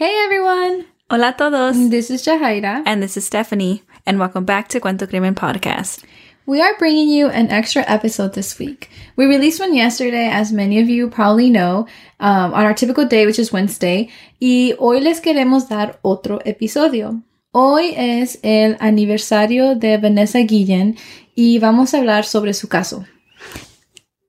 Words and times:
Hey 0.00 0.16
everyone! 0.24 0.86
Hola 1.10 1.28
a 1.28 1.32
todos. 1.36 1.76
This 1.90 2.10
is 2.10 2.24
Jahaira. 2.24 2.82
And 2.86 3.02
this 3.02 3.18
is 3.18 3.26
Stephanie. 3.26 3.82
And 4.06 4.18
welcome 4.18 4.46
back 4.46 4.68
to 4.68 4.80
Cuento 4.80 5.06
Crimen 5.06 5.34
Podcast. 5.34 6.04
We 6.46 6.62
are 6.62 6.74
bringing 6.78 7.10
you 7.10 7.28
an 7.28 7.50
extra 7.50 7.84
episode 7.86 8.32
this 8.32 8.58
week. 8.58 8.88
We 9.16 9.26
released 9.26 9.60
one 9.60 9.74
yesterday, 9.74 10.26
as 10.32 10.52
many 10.54 10.80
of 10.80 10.88
you 10.88 11.10
probably 11.10 11.50
know, 11.50 11.86
um, 12.18 12.54
on 12.54 12.64
our 12.64 12.72
typical 12.72 13.04
day, 13.04 13.26
which 13.26 13.38
is 13.38 13.52
Wednesday. 13.52 14.08
Y 14.40 14.72
hoy 14.78 15.00
les 15.00 15.20
queremos 15.20 15.68
dar 15.68 15.98
otro 16.02 16.40
episodio. 16.46 17.20
Hoy 17.52 17.92
es 17.94 18.38
el 18.42 18.76
aniversario 18.80 19.78
de 19.78 19.98
Vanessa 19.98 20.38
Guillen 20.38 20.96
y 21.36 21.58
vamos 21.58 21.92
a 21.92 21.98
hablar 21.98 22.24
sobre 22.24 22.54
su 22.54 22.68
caso. 22.68 23.04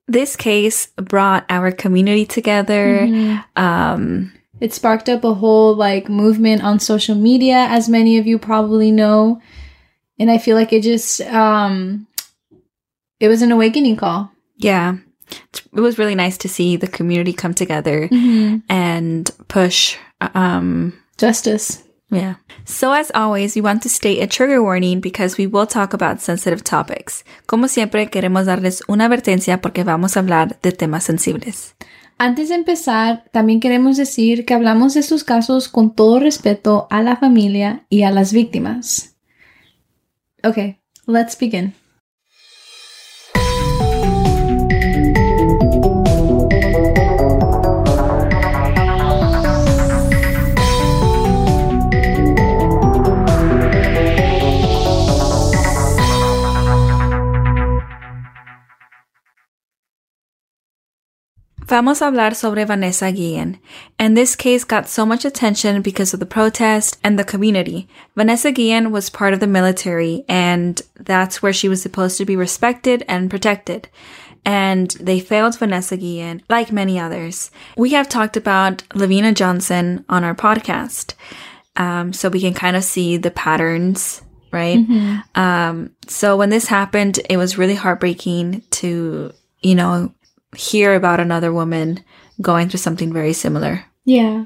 This 0.10 0.36
case 0.36 0.88
brought 0.98 1.46
our 1.50 1.72
community 1.72 2.26
together. 2.26 3.08
Um, 3.56 4.34
It 4.62 4.74
sparked 4.74 5.10
up 5.10 5.24
a 5.26 5.34
whole 5.34 5.76
like 5.76 6.08
movement 6.08 6.64
on 6.64 6.80
social 6.80 7.16
media, 7.16 7.68
as 7.70 7.90
many 7.90 8.18
of 8.20 8.28
you 8.28 8.38
probably 8.38 8.92
know. 8.92 9.42
And 10.20 10.30
I 10.32 10.38
feel 10.38 10.56
like 10.56 10.72
it 10.72 10.84
just 10.84 11.20
um 11.22 12.08
it 13.20 13.28
was 13.28 13.42
an 13.42 13.52
awakening 13.52 13.98
call. 13.98 14.32
yeah, 14.58 14.98
it 15.74 15.80
was 15.80 15.98
really 15.98 16.16
nice 16.16 16.38
to 16.38 16.48
see 16.50 16.78
the 16.78 16.88
community 16.88 17.34
come 17.34 17.54
together 17.54 18.08
and 18.70 19.30
push. 19.48 19.98
Um, 20.36 20.94
Justice. 21.18 21.84
yeah. 22.12 22.36
So, 22.66 22.94
as 22.94 23.12
always, 23.16 23.56
we 23.56 23.62
want 23.62 23.82
to 23.84 23.90
state 23.90 24.22
a 24.22 24.28
trigger 24.28 24.62
warning 24.62 25.00
because 25.02 25.38
we 25.38 25.48
will 25.48 25.66
talk 25.66 25.94
about 25.94 26.22
sensitive 26.22 26.64
topics. 26.64 27.24
Como 27.48 27.68
siempre, 27.68 28.06
queremos 28.08 28.46
darles 28.46 28.82
una 28.88 29.06
advertencia 29.06 29.62
porque 29.62 29.84
vamos 29.84 30.16
a 30.16 30.20
hablar 30.22 30.60
de 30.62 30.72
temas 30.72 31.04
sensibles. 31.04 31.74
Antes 32.24 32.50
de 32.50 32.56
empezar, 32.56 33.24
también 33.32 33.60
queremos 33.60 33.98
decir 33.98 34.46
que 34.46 34.54
hablamos 34.54 34.94
de 34.94 35.00
estos 35.00 35.24
casos 35.24 35.68
con 35.68 35.96
todo 35.96 36.20
respeto 36.20 36.86
a 36.92 37.02
la 37.02 37.16
familia 37.16 37.88
y 37.90 38.04
a 38.04 38.12
las 38.12 38.32
víctimas. 38.32 39.18
Okay, 40.44 40.78
let's 41.08 41.36
begin. 41.36 41.74
Vamos 61.72 62.02
a 62.02 62.08
hablar 62.08 62.36
sobre 62.36 62.66
Vanessa 62.66 63.14
Guillen. 63.14 63.58
And 63.98 64.18
this 64.18 64.36
case 64.36 64.66
got 64.66 64.90
so 64.90 65.06
much 65.06 65.24
attention 65.24 65.82
because 65.82 66.14
of 66.14 66.20
the 66.20 66.26
protest 66.26 66.98
and 67.02 67.18
the 67.18 67.24
community. 67.24 67.88
Vanessa 68.14 68.52
Guillen 68.52 68.92
was 68.92 69.10
part 69.10 69.34
of 69.34 69.40
the 69.40 69.48
military 69.48 70.26
and 70.28 70.82
that's 71.00 71.42
where 71.42 71.54
she 71.54 71.70
was 71.70 71.82
supposed 71.82 72.18
to 72.18 72.26
be 72.26 72.36
respected 72.36 73.06
and 73.08 73.30
protected. 73.30 73.88
And 74.44 74.92
they 75.00 75.22
failed 75.22 75.58
Vanessa 75.58 75.96
Guillen, 75.96 76.44
like 76.50 76.74
many 76.74 77.00
others. 77.00 77.52
We 77.78 77.92
have 77.92 78.10
talked 78.10 78.36
about 78.36 78.80
LaVena 78.90 79.34
Johnson 79.34 80.04
on 80.10 80.26
our 80.26 80.36
podcast. 80.36 81.14
Um, 81.78 82.12
so 82.12 82.28
we 82.28 82.42
can 82.42 82.54
kind 82.54 82.76
of 82.76 82.84
see 82.84 83.16
the 83.16 83.32
patterns, 83.32 84.22
right? 84.52 84.76
Um, 85.36 85.92
so 86.06 86.36
when 86.36 86.50
this 86.50 86.68
happened, 86.68 87.22
it 87.30 87.38
was 87.38 87.58
really 87.58 87.76
heartbreaking 87.76 88.64
to, 88.72 89.32
you 89.62 89.76
know, 89.76 90.14
hear 90.56 90.96
about 90.96 91.20
another 91.20 91.52
woman 91.52 92.04
going 92.42 92.70
through 92.70 92.80
something 92.80 93.14
very 93.14 93.34
similar. 93.34 93.86
Yeah. 94.06 94.46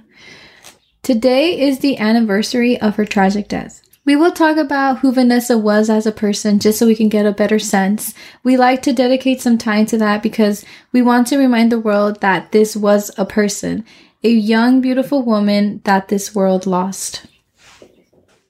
Today 1.03 1.59
is 1.59 1.79
the 1.79 1.97
anniversary 1.97 2.79
of 2.79 2.95
her 2.95 3.05
tragic 3.05 3.47
death. 3.47 3.81
We 4.05 4.15
will 4.15 4.31
talk 4.31 4.57
about 4.57 4.99
who 4.99 5.11
Vanessa 5.11 5.57
was 5.57 5.89
as 5.89 6.05
a 6.05 6.11
person 6.11 6.59
just 6.59 6.77
so 6.77 6.85
we 6.85 6.95
can 6.95 7.09
get 7.09 7.25
a 7.25 7.31
better 7.31 7.57
sense. 7.57 8.13
We 8.43 8.55
like 8.55 8.83
to 8.83 8.93
dedicate 8.93 9.41
some 9.41 9.57
time 9.57 9.87
to 9.87 9.97
that 9.97 10.21
because 10.21 10.63
we 10.91 11.01
want 11.01 11.25
to 11.27 11.37
remind 11.37 11.71
the 11.71 11.79
world 11.79 12.21
that 12.21 12.51
this 12.51 12.75
was 12.75 13.09
a 13.17 13.25
person, 13.25 13.83
a 14.23 14.29
young, 14.29 14.79
beautiful 14.79 15.23
woman 15.23 15.81
that 15.85 16.09
this 16.09 16.35
world 16.35 16.67
lost. 16.67 17.25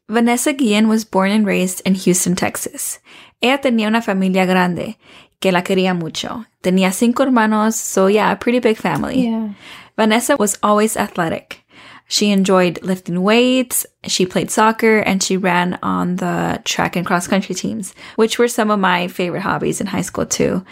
Vanessa 0.10 0.52
Guillen 0.54 0.88
was 0.88 1.06
born 1.06 1.32
and 1.32 1.48
raised 1.48 1.82
in 1.86 1.96
Houston, 1.96 2.36
Texas. 2.36 3.00
Ella 3.42 3.60
tenía 3.60 3.88
una 3.88 4.02
familia 4.02 4.46
grande 4.46 4.98
que 5.40 5.52
la 5.52 5.62
quería 5.62 5.94
mucho. 5.94 6.46
Tenía 6.62 6.92
cinco 6.92 7.24
hermanos, 7.24 7.76
so 7.76 8.08
yeah, 8.08 8.32
a 8.32 8.36
pretty 8.36 8.60
big 8.60 8.78
family. 8.78 9.28
Yeah. 9.28 9.50
Vanessa 9.98 10.36
was 10.38 10.58
always 10.62 10.98
athletic. 10.98 11.64
She 12.08 12.30
enjoyed 12.30 12.84
lifting 12.84 13.24
weights, 13.24 13.86
she 14.06 14.26
played 14.28 14.52
soccer, 14.52 15.00
and 15.00 15.24
she 15.24 15.38
ran 15.38 15.80
on 15.82 16.18
the 16.18 16.62
track 16.64 16.96
and 16.96 17.06
cross 17.06 17.28
country 17.28 17.56
teams, 17.56 17.96
which 18.16 18.38
were 18.38 18.48
some 18.48 18.70
of 18.70 18.80
my 18.80 19.08
favorite 19.08 19.42
hobbies 19.42 19.82
in 19.82 19.88
high 19.88 20.04
school 20.04 20.26
too. 20.26 20.64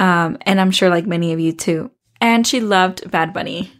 Um, 0.00 0.36
and 0.42 0.60
I'm 0.60 0.72
sure 0.72 0.90
like 0.90 1.06
many 1.06 1.32
of 1.32 1.38
you 1.38 1.52
too. 1.52 1.92
And 2.20 2.44
she 2.46 2.60
loved 2.60 3.08
Bad 3.10 3.32
Bunny. 3.32 3.72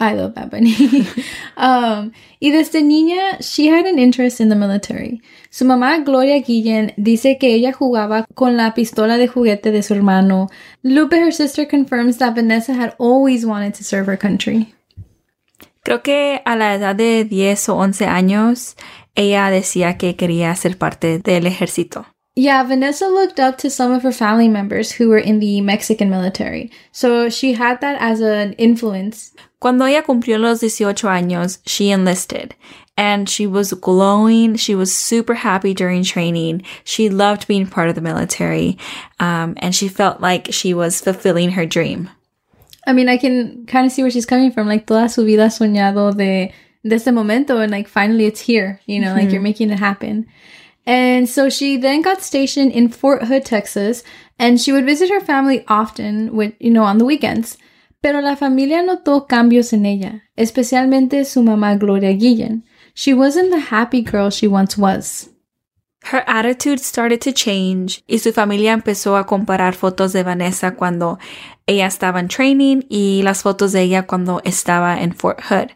I 0.00 0.14
love 0.14 0.34
Bad 0.34 0.50
Bunny. 0.50 0.74
um, 1.56 2.12
y 2.40 2.50
desde 2.50 2.82
niña, 2.82 3.38
she 3.40 3.68
had 3.68 3.86
an 3.86 3.98
interest 3.98 4.40
in 4.40 4.48
the 4.48 4.56
military. 4.56 5.22
Su 5.50 5.64
mamá, 5.64 6.04
Gloria 6.04 6.40
Guillen, 6.40 6.92
dice 6.96 7.38
que 7.38 7.54
ella 7.54 7.72
jugaba 7.72 8.26
con 8.34 8.56
la 8.56 8.74
pistola 8.74 9.16
de 9.16 9.28
juguete 9.28 9.70
de 9.70 9.82
su 9.82 9.94
hermano. 9.94 10.48
Lupe, 10.82 11.16
her 11.16 11.32
sister, 11.32 11.66
confirms 11.66 12.18
that 12.18 12.34
Vanessa 12.34 12.74
had 12.74 12.94
always 12.98 13.46
wanted 13.46 13.74
to 13.74 13.84
serve 13.84 14.08
her 14.08 14.18
country. 14.18 14.74
Creo 15.84 16.02
que 16.02 16.40
a 16.44 16.56
la 16.56 16.74
edad 16.74 16.96
de 16.96 17.24
10 17.24 17.68
o 17.68 17.76
11 17.76 18.06
años, 18.06 18.76
ella 19.14 19.50
decía 19.50 19.96
que 19.96 20.16
quería 20.16 20.54
ser 20.56 20.76
parte 20.76 21.18
del 21.18 21.46
ejército. 21.46 22.06
Yeah, 22.36 22.64
Vanessa 22.64 23.06
looked 23.06 23.38
up 23.38 23.58
to 23.58 23.70
some 23.70 23.92
of 23.92 24.02
her 24.02 24.10
family 24.10 24.48
members 24.48 24.90
who 24.92 25.08
were 25.08 25.18
in 25.18 25.38
the 25.38 25.60
Mexican 25.60 26.10
military. 26.10 26.72
So 26.90 27.30
she 27.30 27.52
had 27.52 27.80
that 27.80 27.96
as 28.00 28.20
an 28.20 28.54
influence. 28.54 29.32
Cuando 29.60 29.84
ella 29.84 30.02
cumplió 30.02 30.40
los 30.40 30.62
18 30.62 31.08
años, 31.08 31.58
she 31.64 31.90
enlisted 31.90 32.54
and 32.96 33.28
she 33.28 33.46
was 33.46 33.72
glowing. 33.72 34.56
She 34.56 34.74
was 34.74 34.94
super 34.94 35.34
happy 35.34 35.74
during 35.74 36.02
training. 36.02 36.62
She 36.84 37.08
loved 37.08 37.46
being 37.46 37.66
part 37.66 37.88
of 37.88 37.94
the 37.94 38.00
military. 38.00 38.78
Um, 39.20 39.54
and 39.58 39.74
she 39.74 39.88
felt 39.88 40.20
like 40.20 40.52
she 40.52 40.74
was 40.74 41.00
fulfilling 41.00 41.50
her 41.50 41.66
dream. 41.66 42.10
I 42.86 42.92
mean, 42.92 43.08
I 43.08 43.16
can 43.16 43.64
kind 43.66 43.86
of 43.86 43.92
see 43.92 44.02
where 44.02 44.10
she's 44.10 44.26
coming 44.26 44.52
from. 44.52 44.68
Like, 44.68 44.86
toda 44.86 45.08
su 45.08 45.24
vida 45.24 45.46
soñado 45.46 46.14
de, 46.16 46.52
de 46.86 46.94
este 46.94 47.12
momento, 47.12 47.58
and 47.58 47.72
like, 47.72 47.88
finally 47.88 48.26
it's 48.26 48.40
here. 48.40 48.80
You 48.86 49.00
know, 49.00 49.14
like, 49.14 49.30
you're 49.30 49.40
making 49.40 49.70
it 49.70 49.78
happen. 49.78 50.26
And 50.86 51.28
so 51.28 51.48
she 51.48 51.76
then 51.76 52.02
got 52.02 52.22
stationed 52.22 52.72
in 52.72 52.88
Fort 52.88 53.24
Hood, 53.24 53.44
Texas, 53.44 54.02
and 54.38 54.60
she 54.60 54.72
would 54.72 54.84
visit 54.84 55.10
her 55.10 55.20
family 55.20 55.64
often, 55.66 56.34
with, 56.34 56.54
you 56.60 56.70
know, 56.70 56.84
on 56.84 56.98
the 56.98 57.04
weekends. 57.04 57.56
Pero 58.02 58.20
la 58.20 58.36
familia 58.36 58.82
notó 58.82 59.26
cambios 59.26 59.72
en 59.72 59.86
ella, 59.86 60.24
especialmente 60.36 61.24
su 61.24 61.42
mamá 61.42 61.78
Gloria 61.78 62.12
Guillen. 62.12 62.62
She 62.92 63.14
wasn't 63.14 63.50
the 63.50 63.70
happy 63.70 64.02
girl 64.02 64.28
she 64.30 64.46
once 64.46 64.76
was. 64.76 65.30
Her 66.04 66.22
attitude 66.26 66.80
started 66.80 67.22
to 67.22 67.32
change 67.32 68.04
y 68.06 68.18
su 68.18 68.30
familia 68.32 68.72
empezó 68.72 69.16
a 69.16 69.24
comparar 69.24 69.74
fotos 69.74 70.12
de 70.12 70.22
Vanessa 70.22 70.72
cuando 70.72 71.18
ella 71.66 71.86
estaba 71.86 72.20
en 72.20 72.28
training 72.28 72.82
y 72.90 73.22
las 73.22 73.42
fotos 73.42 73.72
de 73.72 73.80
ella 73.80 74.02
cuando 74.02 74.42
estaba 74.44 75.00
en 75.00 75.14
Fort 75.14 75.40
Hood. 75.48 75.70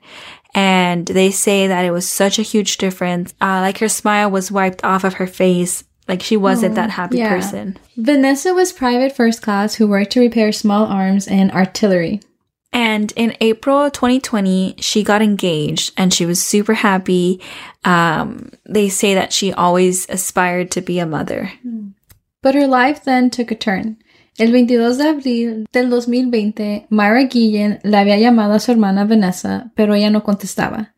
And 0.55 1.07
they 1.07 1.31
say 1.31 1.67
that 1.67 1.85
it 1.85 1.91
was 1.91 2.09
such 2.09 2.39
a 2.39 2.43
huge 2.43 2.79
difference. 2.79 3.35
Uh, 3.41 3.61
like 3.61 3.79
her 3.79 3.89
smile 3.89 4.31
was 4.31 4.51
wiped 4.51 4.83
off 4.85 5.05
of 5.05 5.15
her 5.15 5.27
face. 5.27 5.85
Like 6.09 6.23
she 6.23 6.39
wasn't 6.39 6.75
that 6.77 6.91
happy 6.91 7.19
yeah. 7.19 7.29
person. 7.29 7.79
Vanessa 7.97 8.55
was 8.55 8.73
private 8.73 9.15
first 9.15 9.43
class 9.43 9.75
who 9.75 9.87
worked 9.87 10.13
to 10.13 10.21
repair 10.21 10.53
small 10.53 10.87
arms 10.87 11.29
and 11.29 11.51
artillery. 11.53 12.21
And 12.73 13.13
in 13.17 13.37
April 13.41 13.91
2020, 13.91 14.77
she 14.79 15.03
got 15.03 15.23
engaged 15.23 15.93
and 15.97 16.13
she 16.13 16.27
was 16.27 16.43
super 16.43 16.75
happy. 16.75 17.41
Um, 17.85 18.51
they 18.67 18.89
say 18.89 19.15
that 19.15 19.33
she 19.33 19.53
always 19.53 20.09
aspired 20.09 20.71
to 20.73 20.81
be 20.81 20.99
a 20.99 21.07
mother. 21.07 21.53
But 22.43 22.55
her 22.55 22.67
life 22.67 23.05
then 23.05 23.31
took 23.31 23.51
a 23.51 23.55
turn. 23.55 23.99
El 24.39 24.53
22 24.53 24.99
de 24.99 25.09
abril 25.09 25.69
del 25.73 25.91
2020, 25.91 26.87
Mayra 26.91 27.25
Guillen 27.25 27.81
le 27.83 27.97
había 27.97 28.19
llamado 28.19 28.55
a 28.55 28.61
su 28.61 28.71
hermana 28.71 29.05
Vanessa, 29.05 29.73
pero 29.75 29.95
ella 29.95 30.11
no 30.11 30.23
contestaba. 30.23 30.95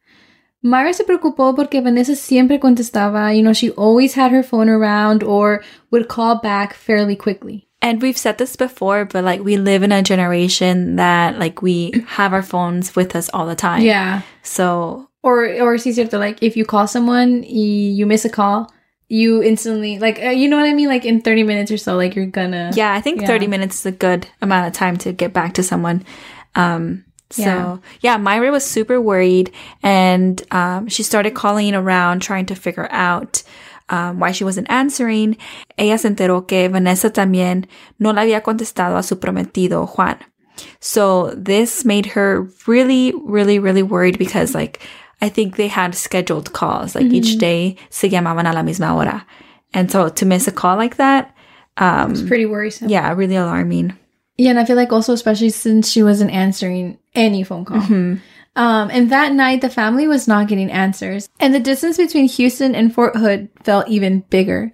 Mayra 0.61 0.93
se 0.93 1.05
preocupó 1.05 1.55
porque 1.55 1.81
Vanessa 1.81 2.15
siempre 2.15 2.61
contestaba, 2.61 3.35
you 3.35 3.41
know, 3.41 3.55
she 3.55 3.71
always 3.79 4.15
had 4.15 4.31
her 4.31 4.45
phone 4.45 4.69
around 4.69 5.23
or 5.23 5.63
would 5.91 6.07
call 6.07 6.39
back 6.43 6.75
fairly 6.75 7.17
quickly. 7.17 7.67
And 7.81 8.03
we've 8.03 8.19
said 8.19 8.37
this 8.37 8.57
before, 8.57 9.07
but 9.07 9.25
like 9.25 9.43
we 9.43 9.57
live 9.57 9.83
in 9.83 9.91
a 9.91 10.03
generation 10.03 10.97
that 10.97 11.39
like 11.39 11.63
we 11.63 11.93
have 12.09 12.35
our 12.35 12.43
phones 12.43 12.95
with 12.95 13.17
us 13.17 13.31
all 13.33 13.47
the 13.47 13.57
time. 13.57 13.81
Yeah. 13.81 14.21
So 14.43 15.09
Or 15.23 15.45
or 15.61 15.75
it's 15.75 15.87
easier 15.87 16.07
to 16.07 16.19
like 16.19 16.43
if 16.43 16.57
you 16.57 16.67
call 16.67 16.87
someone, 16.87 17.41
y 17.43 17.93
you 17.97 18.07
miss 18.07 18.27
a 18.27 18.31
call, 18.31 18.71
you 19.11 19.43
instantly 19.43 19.99
like 19.99 20.23
uh, 20.23 20.31
you 20.31 20.49
know 20.49 20.57
what 20.57 20.67
I 20.67 20.73
mean 20.73 20.87
like 20.89 21.05
in 21.05 21.21
30 21.21 21.43
minutes 21.43 21.71
or 21.73 21.77
so 21.77 21.97
like 21.97 22.15
you're 22.15 22.27
gonna 22.31 22.71
yeah, 22.75 22.95
I 22.95 23.01
think 23.03 23.21
Yeah. 23.21 23.27
30 23.27 23.49
minutes 23.49 23.81
is 23.81 23.87
a 23.87 23.93
good 23.93 24.29
amount 24.41 24.69
of 24.69 24.73
time 24.73 24.97
to 24.99 25.13
get 25.13 25.33
back 25.35 25.55
to 25.55 25.63
someone. 25.63 26.05
Um, 26.55 27.05
So 27.31 27.43
Yeah. 27.43 27.77
yeah, 28.01 28.19
Mayra 28.19 28.51
was 28.51 28.65
super 28.65 29.01
worried 29.01 29.51
and 29.83 30.41
um, 30.53 30.89
she 30.89 31.03
started 31.03 31.35
calling 31.35 31.75
around 31.75 32.23
trying 32.23 32.47
to 32.47 32.55
figure 32.55 32.89
out 32.91 33.43
um, 33.89 34.21
why 34.21 34.31
she 34.33 34.45
wasn't 34.45 34.71
answering. 34.71 35.37
Ella 35.77 35.99
se 35.99 36.09
enteró 36.09 36.47
que 36.47 36.69
Vanessa 36.69 37.11
también 37.11 37.67
no 37.99 38.13
le 38.13 38.21
había 38.23 38.43
contestado 38.43 38.97
a 38.97 39.03
su 39.03 39.17
prometido 39.17 39.87
Juan. 39.89 40.19
So 40.81 41.35
this 41.37 41.85
made 41.85 42.07
her 42.15 42.47
really, 42.67 43.13
really, 43.25 43.59
really 43.59 43.83
worried 43.83 44.19
because 44.19 44.55
like 44.55 44.81
I 45.21 45.29
think 45.29 45.57
they 45.57 45.69
had 45.69 45.95
scheduled 45.95 46.53
calls. 46.53 46.95
Like 46.95 47.13
each 47.13 47.39
day 47.39 47.77
se 47.91 48.09
llamaban 48.11 48.49
a 48.51 48.55
la 48.55 48.63
misma 48.63 48.89
hora. 48.93 49.27
And 49.75 49.91
so 49.91 50.09
to 50.09 50.25
miss 50.27 50.49
a 50.49 50.53
call 50.53 50.77
like 50.77 50.97
that, 50.97 51.35
um, 51.77 52.13
It's 52.13 52.23
pretty 52.23 52.47
worrisome. 52.47 52.89
yeah, 52.89 53.13
really 53.13 53.37
alarming. 53.37 53.97
Yeah, 54.39 54.51
and 54.51 54.59
I 54.59 54.65
feel 54.65 54.77
like 54.77 54.93
also 54.93 55.13
especially 55.13 55.51
since 55.51 55.91
she 55.91 56.03
wasn't 56.03 56.31
answering 56.31 56.99
any 57.15 57.45
phone 57.45 57.65
call. 57.65 57.83
Um, 58.57 58.91
and 58.91 59.11
that 59.13 59.33
night, 59.33 59.61
the 59.61 59.71
family 59.71 60.09
was 60.09 60.27
not 60.27 60.49
getting 60.49 60.73
answers, 60.73 61.29
and 61.39 61.55
the 61.55 61.61
distance 61.61 61.97
between 61.99 62.27
Houston 62.29 62.75
and 62.75 62.93
Fort 62.93 63.15
Hood 63.17 63.49
felt 63.63 63.87
even 63.89 64.25
bigger. 64.31 64.73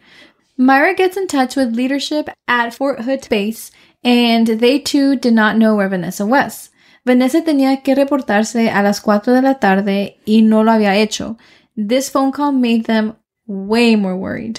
Mayra 0.59 0.97
gets 0.97 1.17
in 1.19 1.27
touch 1.27 1.57
with 1.57 1.77
leadership 1.77 2.31
at 2.49 2.73
Fort 2.73 3.01
Hood 3.03 3.27
base, 3.29 3.71
and 4.03 4.47
they 4.47 4.79
too 4.79 5.17
did 5.17 5.35
not 5.35 5.59
know 5.59 5.75
where 5.77 5.89
Vanessa 5.91 6.25
was. 6.25 6.71
Vanessa 7.07 7.43
tenía 7.45 7.83
que 7.83 7.95
reportarse 7.95 8.69
a 8.69 8.83
las 8.83 9.01
cuatro 9.01 9.33
de 9.33 9.41
la 9.41 9.55
tarde 9.61 10.19
y 10.27 10.43
no 10.43 10.63
lo 10.65 10.73
había 10.73 10.97
hecho. 10.97 11.39
This 11.77 12.11
phone 12.11 12.33
call 12.33 12.53
made 12.53 12.83
them 12.83 13.15
way 13.47 13.97
more 13.97 14.15
worried. 14.17 14.59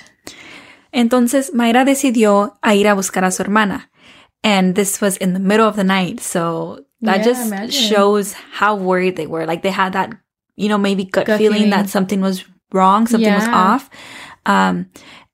Entonces 0.92 1.54
Mayra 1.54 1.84
decidió 1.86 2.58
a 2.62 2.74
ir 2.74 2.88
a 2.88 2.94
buscar 2.96 3.24
a 3.26 3.32
su 3.32 3.44
hermana. 3.44 3.90
And 4.44 4.76
this 4.76 5.02
was 5.02 5.18
in 5.18 5.34
the 5.34 5.40
middle 5.40 5.68
of 5.68 5.76
the 5.76 5.84
night. 5.84 6.22
So 6.22 6.86
that 7.02 7.18
Yeah, 7.18 7.24
just 7.26 7.48
imagine. 7.48 7.70
shows 7.72 8.34
how 8.60 8.76
worried 8.76 9.16
they 9.18 9.28
were. 9.28 9.46
Like 9.46 9.62
they 9.62 9.72
had 9.72 9.94
that, 9.94 10.12
you 10.56 10.70
know, 10.70 10.78
maybe 10.78 11.04
gut, 11.04 11.26
Gut 11.26 11.38
feeling, 11.38 11.64
feeling. 11.66 11.70
that 11.72 11.90
something 11.90 12.22
was 12.22 12.46
wrong, 12.72 13.08
something 13.08 13.34
was 13.34 13.48
off. 13.48 13.90
Um, 14.46 14.88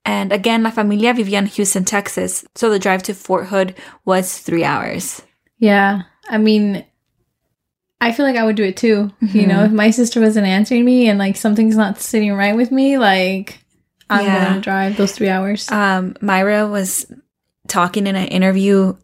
and 0.04 0.34
again, 0.34 0.64
La 0.64 0.72
Familia 0.72 1.14
vivía 1.14 1.38
in 1.38 1.46
Houston, 1.46 1.86
Texas. 1.86 2.44
So 2.56 2.70
the 2.70 2.80
drive 2.80 3.04
to 3.04 3.14
Fort 3.14 3.48
Hood 3.48 3.76
was 4.04 4.40
three 4.40 4.64
hours. 4.66 5.22
Yeah. 5.60 6.04
I 6.30 6.38
mean, 6.40 6.84
I 8.04 8.12
feel 8.12 8.26
like 8.26 8.36
I 8.36 8.44
would 8.44 8.56
do 8.56 8.64
it 8.64 8.78
too. 8.78 9.12
You 9.22 9.48
know, 9.48 9.64
if 9.64 9.72
my 9.72 9.92
sister 9.92 10.20
wasn't 10.20 10.46
answering 10.48 10.84
me 10.86 11.08
and 11.10 11.18
like 11.18 11.38
something's 11.38 11.76
not 11.78 12.00
sitting 12.02 12.34
right 12.34 12.56
with 12.56 12.72
me, 12.72 12.98
like 12.98 13.60
I'm 14.10 14.26
Yeah. 14.26 14.44
going 14.44 14.56
to 14.56 14.62
drive 14.62 14.98
those 14.98 15.14
three 15.14 15.30
hours. 15.30 15.70
Um, 15.72 16.14
Mayra 16.22 16.70
was 16.70 17.06
talking 17.68 18.06
in 18.08 18.16
an 18.16 18.28
interview, 18.28 18.96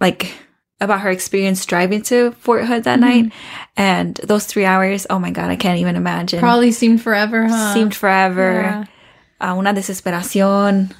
like 0.00 0.32
about 0.80 1.00
her 1.00 1.10
experience 1.10 1.66
driving 1.66 2.02
to 2.02 2.32
Fort 2.40 2.64
Hood 2.64 2.84
that 2.84 3.00
night, 3.00 3.32
and 3.76 4.14
those 4.24 4.46
three 4.46 4.64
hours. 4.64 5.06
Oh 5.10 5.18
my 5.18 5.30
god, 5.30 5.50
I 5.50 5.56
can't 5.56 5.80
even 5.80 5.96
imagine. 5.96 6.38
Probably 6.40 6.72
seemed 6.72 7.02
forever, 7.02 7.48
huh? 7.48 7.74
seemed 7.74 7.94
forever. 7.94 8.52
Yeah. 8.62 8.84
Uh, 9.40 9.54
una 9.56 9.72
desesperación, 9.74 10.92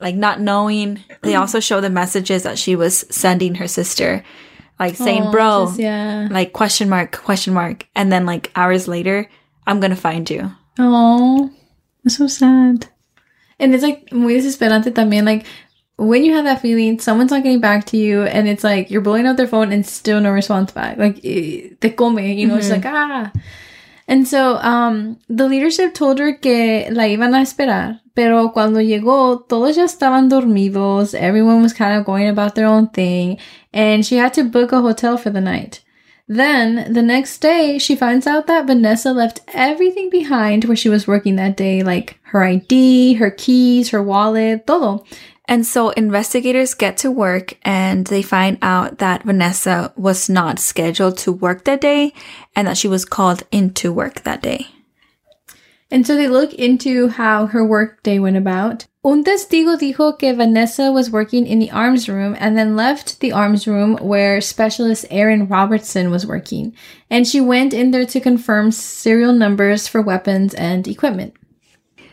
like 0.00 0.14
not 0.14 0.40
knowing. 0.40 1.00
They 1.22 1.34
also 1.40 1.60
show 1.60 1.80
the 1.80 1.90
messages 1.90 2.42
that 2.42 2.58
she 2.58 2.76
was 2.76 3.04
sending 3.10 3.54
her 3.56 3.68
sister, 3.68 4.22
like 4.82 4.96
saying, 4.96 5.24
Oh, 5.26 5.30
"Bro, 5.30 5.66
just- 5.66 5.78
yeah. 5.78 6.26
like 6.30 6.52
question 6.52 6.88
mark, 6.88 7.12
question 7.22 7.54
mark," 7.54 7.86
and 7.94 8.10
then 8.10 8.26
like 8.26 8.50
hours 8.56 8.88
later, 8.88 9.28
I'm 9.66 9.78
gonna 9.80 9.96
find 9.96 10.28
you. 10.28 10.50
Oh, 10.78 11.50
that's 12.02 12.16
so 12.18 12.26
sad. 12.26 12.86
And 13.58 13.74
it's 13.74 13.84
like 13.84 14.10
muy 14.12 14.34
desesperante 14.34 14.90
también. 14.90 15.24
Like 15.24 15.46
when 15.96 16.24
you 16.24 16.34
have 16.34 16.44
that 16.44 16.60
feeling, 16.60 16.98
someone's 16.98 17.30
not 17.30 17.44
getting 17.44 17.60
back 17.60 17.84
to 17.92 17.96
you, 17.96 18.24
and 18.26 18.48
it's 18.48 18.64
like 18.64 18.90
you're 18.90 19.02
blowing 19.06 19.26
out 19.26 19.36
their 19.36 19.46
phone 19.46 19.70
and 19.72 19.86
still 19.86 20.20
no 20.20 20.30
response 20.32 20.72
back. 20.72 20.98
Like 20.98 21.20
eh, 21.22 21.70
te 21.80 21.90
come, 21.90 22.18
you 22.18 22.46
know, 22.48 22.56
it's 22.56 22.70
like 22.70 22.84
ah. 22.86 23.30
And 24.12 24.28
so, 24.28 24.56
um, 24.56 25.16
the 25.30 25.48
leadership 25.48 25.94
told 25.94 26.18
her 26.18 26.34
que 26.34 26.86
la 26.90 27.04
iban 27.04 27.34
a 27.34 27.40
esperar, 27.40 28.02
pero 28.12 28.52
cuando 28.52 28.82
llegó, 28.82 29.46
todos 29.48 29.76
ya 29.76 29.84
estaban 29.84 30.28
dormidos. 30.28 31.14
Everyone 31.14 31.62
was 31.62 31.72
kind 31.72 31.98
of 31.98 32.04
going 32.04 32.28
about 32.28 32.54
their 32.54 32.66
own 32.66 32.90
thing, 32.90 33.38
and 33.72 34.04
she 34.04 34.16
had 34.16 34.34
to 34.34 34.44
book 34.44 34.70
a 34.72 34.82
hotel 34.82 35.16
for 35.16 35.30
the 35.30 35.40
night. 35.40 35.80
Then, 36.28 36.92
the 36.92 37.02
next 37.02 37.38
day, 37.38 37.78
she 37.78 37.96
finds 37.96 38.26
out 38.26 38.46
that 38.46 38.66
Vanessa 38.66 39.12
left 39.12 39.40
everything 39.48 40.08
behind 40.08 40.64
where 40.64 40.76
she 40.76 40.88
was 40.88 41.06
working 41.06 41.36
that 41.36 41.56
day, 41.56 41.82
like 41.82 42.18
her 42.22 42.44
ID, 42.44 43.14
her 43.14 43.30
keys, 43.30 43.90
her 43.90 44.02
wallet, 44.02 44.66
todo. 44.66 45.04
And 45.46 45.66
so 45.66 45.90
investigators 45.90 46.74
get 46.74 46.96
to 46.98 47.10
work 47.10 47.58
and 47.62 48.06
they 48.06 48.22
find 48.22 48.58
out 48.62 48.98
that 48.98 49.24
Vanessa 49.24 49.92
was 49.96 50.30
not 50.30 50.58
scheduled 50.58 51.18
to 51.18 51.32
work 51.32 51.64
that 51.64 51.80
day 51.80 52.14
and 52.54 52.68
that 52.68 52.78
she 52.78 52.88
was 52.88 53.04
called 53.04 53.42
into 53.50 53.92
work 53.92 54.22
that 54.22 54.40
day. 54.40 54.68
And 55.92 56.06
so 56.06 56.16
they 56.16 56.26
look 56.26 56.54
into 56.54 57.08
how 57.08 57.44
her 57.46 57.62
work 57.62 58.02
day 58.02 58.18
went 58.18 58.38
about. 58.38 58.86
Un 59.04 59.22
testigo 59.22 59.78
dijo 59.78 60.18
que 60.18 60.32
Vanessa 60.32 60.90
was 60.90 61.10
working 61.10 61.46
in 61.46 61.58
the 61.58 61.70
arms 61.70 62.08
room 62.08 62.34
and 62.38 62.56
then 62.56 62.76
left 62.76 63.20
the 63.20 63.30
arms 63.30 63.66
room 63.66 63.98
where 63.98 64.40
specialist 64.40 65.04
Aaron 65.10 65.46
Robertson 65.46 66.10
was 66.10 66.24
working. 66.26 66.74
And 67.10 67.28
she 67.28 67.42
went 67.42 67.74
in 67.74 67.90
there 67.90 68.06
to 68.06 68.20
confirm 68.20 68.72
serial 68.72 69.34
numbers 69.34 69.86
for 69.86 70.00
weapons 70.00 70.54
and 70.54 70.88
equipment. 70.88 71.34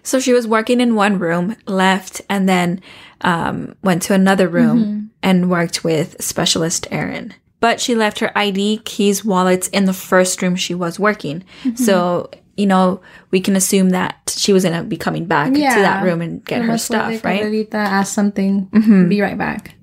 So 0.04 0.20
she 0.20 0.34
was 0.34 0.46
working 0.46 0.82
in 0.82 0.96
one 0.96 1.18
room, 1.18 1.56
left, 1.66 2.22
and 2.30 2.50
then 2.50 2.82
um, 3.22 3.76
went 3.82 4.02
to 4.04 4.14
another 4.14 4.50
room 4.50 5.12
and 5.24 5.50
worked 5.50 5.86
with 5.86 6.22
specialist 6.22 6.86
Aaron 6.92 7.34
But 7.62 7.80
she 7.80 7.96
left 7.96 8.20
her 8.20 8.38
ID, 8.38 8.82
keys, 8.84 9.24
wallets 9.24 9.70
in 9.70 9.86
the 9.86 9.94
first 9.94 10.42
room 10.42 10.58
she 10.58 10.74
was 10.74 11.00
working. 11.00 11.46
So, 11.76 12.30
you 12.60 12.68
know, 12.68 13.02
we 13.32 13.40
can 13.40 13.56
assume 13.56 13.92
that 13.92 14.36
she 14.36 14.52
was 14.52 14.64
going 14.64 14.78
to 14.78 14.84
be 14.84 14.98
coming 14.98 15.26
back 15.26 15.54
to 15.54 15.60
that 15.60 16.04
room 16.04 16.22
and 16.22 16.44
get 16.44 16.62
her 16.62 16.78
stuff, 16.78 17.24
right? 17.24 17.42
Carmelita 17.42 17.78
ask 17.78 18.14
something, 18.14 18.68
mm-hmm. 18.68 19.08
be 19.08 19.22
right 19.22 19.38
back. 19.38 19.76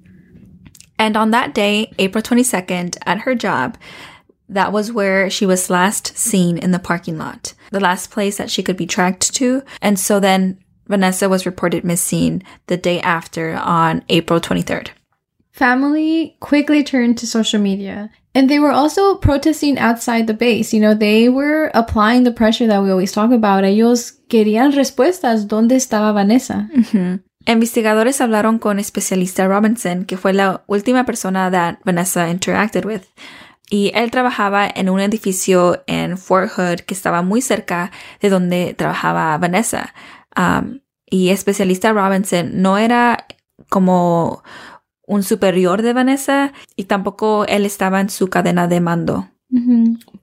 And 0.98 1.16
on 1.16 1.30
that 1.30 1.54
day, 1.54 1.92
April 1.98 2.22
22nd, 2.22 2.98
at 3.06 3.20
her 3.20 3.34
job, 3.34 3.78
that 4.48 4.72
was 4.72 4.92
where 4.92 5.28
she 5.30 5.46
was 5.46 5.70
last 5.70 6.16
seen 6.16 6.58
in 6.58 6.70
the 6.70 6.78
parking 6.78 7.18
lot, 7.18 7.54
the 7.70 7.80
last 7.80 8.10
place 8.10 8.36
that 8.36 8.50
she 8.50 8.62
could 8.62 8.76
be 8.76 8.86
tracked 8.86 9.34
to. 9.34 9.62
And 9.80 9.98
so 9.98 10.20
then 10.20 10.58
Vanessa 10.86 11.28
was 11.28 11.46
reported 11.46 11.82
missing 11.82 12.42
the 12.66 12.76
day 12.76 13.00
after 13.00 13.54
on 13.54 14.04
April 14.08 14.38
23rd. 14.40 14.90
Family 15.50 16.36
quickly 16.40 16.84
turned 16.84 17.16
to 17.18 17.26
social 17.26 17.60
media. 17.60 18.10
And 18.36 18.50
they 18.50 18.58
were 18.58 18.70
also 18.70 19.16
protesting 19.16 19.78
outside 19.78 20.26
the 20.26 20.34
base. 20.34 20.74
You 20.74 20.80
know, 20.80 20.94
they 20.94 21.30
were 21.30 21.70
applying 21.72 22.24
the 22.24 22.32
pressure 22.32 22.66
that 22.66 22.82
we 22.82 22.90
always 22.90 23.10
talk 23.10 23.32
about. 23.32 23.64
Ellos 23.64 24.20
querían 24.28 24.72
respuestas. 24.72 25.48
¿Dónde 25.48 25.74
estaba 25.74 26.12
Vanessa? 26.12 26.68
Investigadores 27.46 28.20
hablaron 28.20 28.58
con 28.58 28.78
especialista 28.78 29.48
Robinson, 29.48 30.04
que 30.04 30.18
fue 30.18 30.34
la 30.34 30.62
última 30.66 31.06
persona 31.06 31.50
that 31.50 31.78
Vanessa 31.86 32.28
interacted 32.28 32.84
with. 32.84 33.04
Y 33.70 33.90
él 33.94 34.10
trabajaba 34.10 34.68
en 34.68 34.90
un 34.90 35.00
edificio 35.00 35.82
en 35.86 36.18
Fort 36.18 36.50
Hood 36.50 36.80
que 36.80 36.92
estaba 36.92 37.22
muy 37.22 37.40
cerca 37.40 37.90
de 38.20 38.28
donde 38.28 38.74
trabajaba 38.74 39.38
Vanessa. 39.38 39.94
Um, 40.36 40.80
y 41.08 41.30
especialista 41.30 41.90
Robinson 41.94 42.60
no 42.60 42.76
era 42.76 43.26
como 43.70 44.42
un 45.06 45.22
superior 45.22 45.82
de 45.82 45.92
Vanessa 45.92 46.52
y 46.76 46.84
tampoco 46.84 47.44
él 47.46 47.64
estaba 47.64 48.00
en 48.00 48.10
su 48.10 48.28
cadena 48.28 48.68
de 48.68 48.80
mando. 48.80 49.28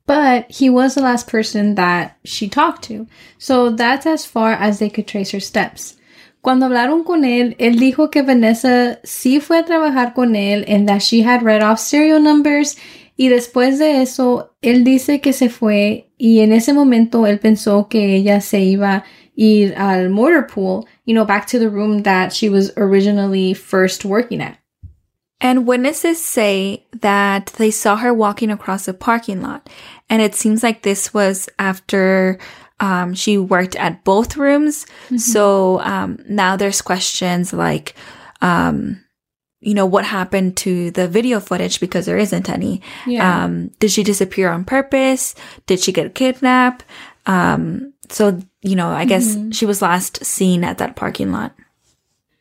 But 0.05 0.45
he 0.49 0.69
was 0.69 0.95
the 0.95 1.01
last 1.01 1.31
person 1.31 1.75
that 1.75 2.17
she 2.23 2.49
talked 2.49 2.83
to. 2.89 3.07
So 3.37 3.71
that's 3.71 4.05
as 4.05 4.27
far 4.27 4.53
as 4.53 4.79
they 4.79 4.89
could 4.89 5.07
trace 5.07 5.31
her 5.31 5.41
steps. 5.41 5.97
Cuando 6.41 6.65
hablaron 6.65 7.05
con 7.05 7.23
él, 7.23 7.55
él 7.57 7.79
dijo 7.79 8.11
que 8.11 8.21
Vanessa 8.21 8.99
sí 9.03 9.39
fue 9.39 9.59
a 9.59 9.63
trabajar 9.65 10.13
con 10.13 10.35
él 10.35 10.65
and 10.67 10.87
that 10.89 11.01
she 11.01 11.21
had 11.21 11.41
read 11.41 11.63
off 11.63 11.79
serial 11.79 12.21
numbers 12.21 12.75
y 13.15 13.29
después 13.29 13.79
de 13.79 14.01
eso, 14.01 14.53
él 14.61 14.83
dice 14.83 15.21
que 15.21 15.33
se 15.33 15.49
fue 15.49 16.09
y 16.17 16.41
en 16.41 16.51
ese 16.51 16.73
momento 16.73 17.27
él 17.27 17.39
pensó 17.39 17.87
que 17.87 18.15
ella 18.15 18.41
se 18.41 18.59
iba 18.59 18.95
a 18.95 19.03
ir 19.35 19.73
al 19.77 20.09
motor 20.09 20.47
pool, 20.47 20.85
you 21.05 21.13
know, 21.13 21.25
back 21.25 21.47
to 21.47 21.59
the 21.59 21.69
room 21.69 22.03
that 22.03 22.33
she 22.33 22.49
was 22.49 22.73
originally 22.75 23.53
first 23.53 24.03
working 24.03 24.41
at. 24.41 24.62
And 25.43 25.67
witnesses 25.67 26.23
say 26.23 26.85
that 27.01 27.47
they 27.57 27.69
saw 27.69 27.97
her 27.97 28.13
walking 28.13 28.49
across 28.49 28.87
a 28.87 28.93
parking 28.93 29.41
lot. 29.41 29.69
And 30.09 30.21
it 30.21 30.35
seems 30.35 30.63
like 30.63 30.81
this 30.81 31.13
was 31.13 31.49
after 31.59 32.39
um, 32.79 33.13
she 33.13 33.37
worked 33.37 33.75
at 33.75 34.03
both 34.05 34.37
rooms. 34.37 34.85
So 35.17 35.81
um, 35.81 36.19
now 36.27 36.55
there's 36.55 36.81
questions 36.81 37.51
like, 37.51 37.93
um, 38.41 39.03
you 39.59 39.73
know, 39.73 39.85
what 39.85 40.05
happened 40.05 40.57
to 40.57 40.91
the 40.91 41.07
video 41.07 41.39
footage 41.39 41.79
because 41.79 42.05
there 42.05 42.17
isn't 42.17 42.49
any. 42.49 42.81
Yeah. 43.05 43.43
Um, 43.43 43.67
did 43.79 43.91
she 43.91 44.03
disappear 44.03 44.49
on 44.49 44.65
purpose? 44.65 45.35
Did 45.65 45.79
she 45.79 45.91
get 45.91 46.15
kidnapped? 46.15 46.85
Um, 47.25 47.93
so, 48.09 48.39
you 48.61 48.75
know, 48.75 48.89
I 48.89 49.05
guess 49.05 49.37
she 49.51 49.65
was 49.65 49.81
last 49.81 50.25
seen 50.25 50.63
at 50.63 50.77
that 50.77 50.95
parking 50.95 51.31
lot. 51.31 51.53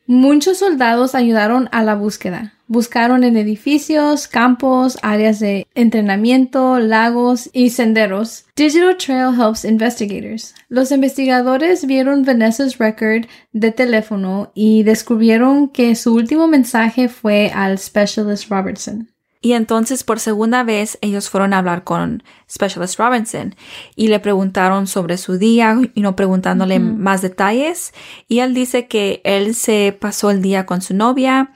Muchos 0.06 0.58
soldados 0.58 1.14
ayudaron 1.14 1.68
a 1.72 1.84
la 1.84 1.94
búsqueda. 1.94 2.54
Buscaron 2.66 3.22
en 3.22 3.36
edificios, 3.36 4.26
campos, 4.26 4.98
áreas 5.02 5.38
de 5.40 5.66
entrenamiento, 5.74 6.78
lagos 6.78 7.50
y 7.52 7.70
senderos. 7.70 8.46
Digital 8.56 8.96
Trail 8.96 9.38
helps 9.38 9.64
investigators. 9.64 10.54
Los 10.68 10.90
investigadores 10.90 11.86
vieron 11.86 12.24
Vanessa's 12.24 12.78
record 12.78 13.26
de 13.52 13.72
teléfono 13.72 14.50
y 14.54 14.82
descubrieron 14.84 15.68
que 15.68 15.94
su 15.94 16.14
último 16.14 16.48
mensaje 16.48 17.08
fue 17.08 17.52
al 17.54 17.78
Specialist 17.78 18.48
Robertson. 18.50 19.11
Y 19.42 19.54
entonces 19.54 20.04
por 20.04 20.20
segunda 20.20 20.62
vez 20.62 20.96
ellos 21.02 21.28
fueron 21.28 21.52
a 21.52 21.58
hablar 21.58 21.82
con 21.82 22.22
Specialist 22.48 22.98
Robinson 22.98 23.56
y 23.96 24.06
le 24.06 24.20
preguntaron 24.20 24.86
sobre 24.86 25.18
su 25.18 25.36
día 25.36 25.76
y 25.94 26.00
no 26.00 26.14
preguntándole 26.14 26.78
más 26.78 27.22
detalles. 27.22 27.92
Y 28.28 28.38
él 28.38 28.54
dice 28.54 28.86
que 28.86 29.20
él 29.24 29.56
se 29.56 29.98
pasó 30.00 30.30
el 30.30 30.42
día 30.42 30.64
con 30.64 30.80
su 30.80 30.94
novia. 30.94 31.52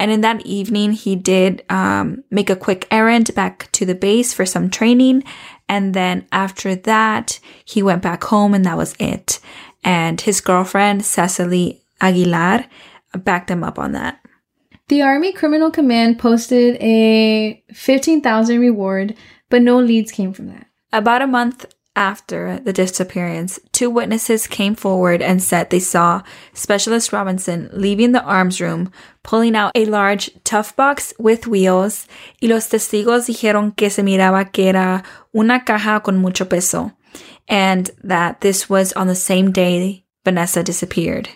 And 0.00 0.12
in 0.12 0.20
that 0.20 0.44
evening, 0.44 0.92
he 0.92 1.16
did 1.16 1.64
um, 1.70 2.22
make 2.30 2.50
a 2.50 2.56
quick 2.56 2.86
errand 2.90 3.34
back 3.34 3.70
to 3.72 3.84
the 3.84 3.96
base 3.96 4.32
for 4.32 4.46
some 4.46 4.68
training. 4.68 5.24
And 5.68 5.92
then 5.94 6.26
after 6.30 6.76
that, 6.76 7.40
he 7.64 7.82
went 7.82 8.02
back 8.02 8.24
home 8.24 8.54
and 8.54 8.64
that 8.64 8.76
was 8.76 8.94
it. 8.98 9.40
And 9.84 10.20
his 10.20 10.40
girlfriend, 10.40 11.04
Cecily 11.04 11.82
Aguilar, 12.00 12.66
backed 13.24 13.50
him 13.50 13.64
up 13.64 13.78
on 13.78 13.92
that. 13.92 14.20
The 14.88 15.02
Army 15.02 15.32
Criminal 15.32 15.70
Command 15.70 16.18
posted 16.18 16.76
a 16.80 17.62
15,000 17.74 18.58
reward, 18.58 19.14
but 19.50 19.60
no 19.60 19.78
leads 19.78 20.10
came 20.10 20.32
from 20.32 20.46
that. 20.46 20.66
About 20.92 21.20
a 21.20 21.26
month 21.26 21.66
after 21.94 22.58
the 22.60 22.72
disappearance, 22.72 23.60
two 23.72 23.90
witnesses 23.90 24.46
came 24.46 24.74
forward 24.74 25.20
and 25.20 25.42
said 25.42 25.68
they 25.68 25.80
saw 25.80 26.22
Specialist 26.54 27.12
Robinson 27.12 27.68
leaving 27.72 28.12
the 28.12 28.22
arms 28.22 28.62
room, 28.62 28.90
pulling 29.22 29.54
out 29.54 29.72
a 29.74 29.84
large 29.84 30.30
tough 30.42 30.74
box 30.74 31.12
with 31.18 31.46
wheels, 31.46 32.06
y 32.40 32.48
los 32.48 32.68
testigos 32.68 33.26
dijeron 33.26 33.76
que 33.76 33.90
se 33.90 34.02
miraba 34.02 34.50
que 34.50 34.68
era 34.68 35.02
una 35.34 35.64
caja 35.66 36.00
con 36.02 36.16
mucho 36.16 36.46
peso, 36.46 36.92
and 37.46 37.90
that 38.02 38.40
this 38.40 38.70
was 38.70 38.94
on 38.94 39.06
the 39.06 39.14
same 39.14 39.52
day 39.52 40.04
Vanessa 40.24 40.62
disappeared. 40.62 41.28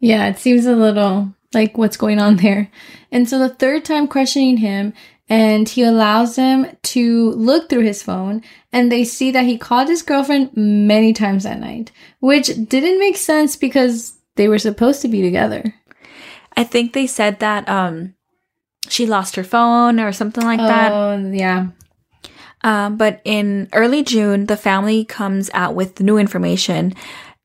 Yeah, 0.00 0.26
it 0.28 0.38
seems 0.38 0.66
a 0.66 0.74
little 0.74 1.34
like 1.54 1.78
what's 1.78 1.96
going 1.96 2.18
on 2.18 2.36
there. 2.36 2.70
And 3.10 3.28
so 3.28 3.38
the 3.38 3.48
third 3.48 3.84
time 3.84 4.06
questioning 4.06 4.58
him, 4.58 4.92
and 5.28 5.68
he 5.68 5.82
allows 5.82 6.36
them 6.36 6.66
to 6.82 7.30
look 7.32 7.68
through 7.68 7.84
his 7.84 8.02
phone, 8.02 8.42
and 8.72 8.90
they 8.90 9.04
see 9.04 9.30
that 9.30 9.44
he 9.44 9.58
called 9.58 9.88
his 9.88 10.02
girlfriend 10.02 10.50
many 10.56 11.12
times 11.12 11.44
that 11.44 11.60
night, 11.60 11.92
which 12.20 12.46
didn't 12.68 12.98
make 12.98 13.16
sense 13.16 13.56
because 13.56 14.16
they 14.36 14.48
were 14.48 14.58
supposed 14.58 15.02
to 15.02 15.08
be 15.08 15.20
together. 15.20 15.74
I 16.56 16.64
think 16.64 16.92
they 16.92 17.06
said 17.06 17.40
that 17.40 17.68
um 17.68 18.14
she 18.88 19.06
lost 19.06 19.36
her 19.36 19.44
phone 19.44 20.00
or 20.00 20.12
something 20.12 20.44
like 20.44 20.60
that. 20.60 20.92
Oh, 20.92 21.30
yeah. 21.30 21.68
Um, 22.62 22.96
but 22.96 23.20
in 23.24 23.68
early 23.72 24.02
June, 24.02 24.46
the 24.46 24.56
family 24.56 25.04
comes 25.04 25.50
out 25.54 25.74
with 25.74 26.00
new 26.00 26.18
information. 26.18 26.94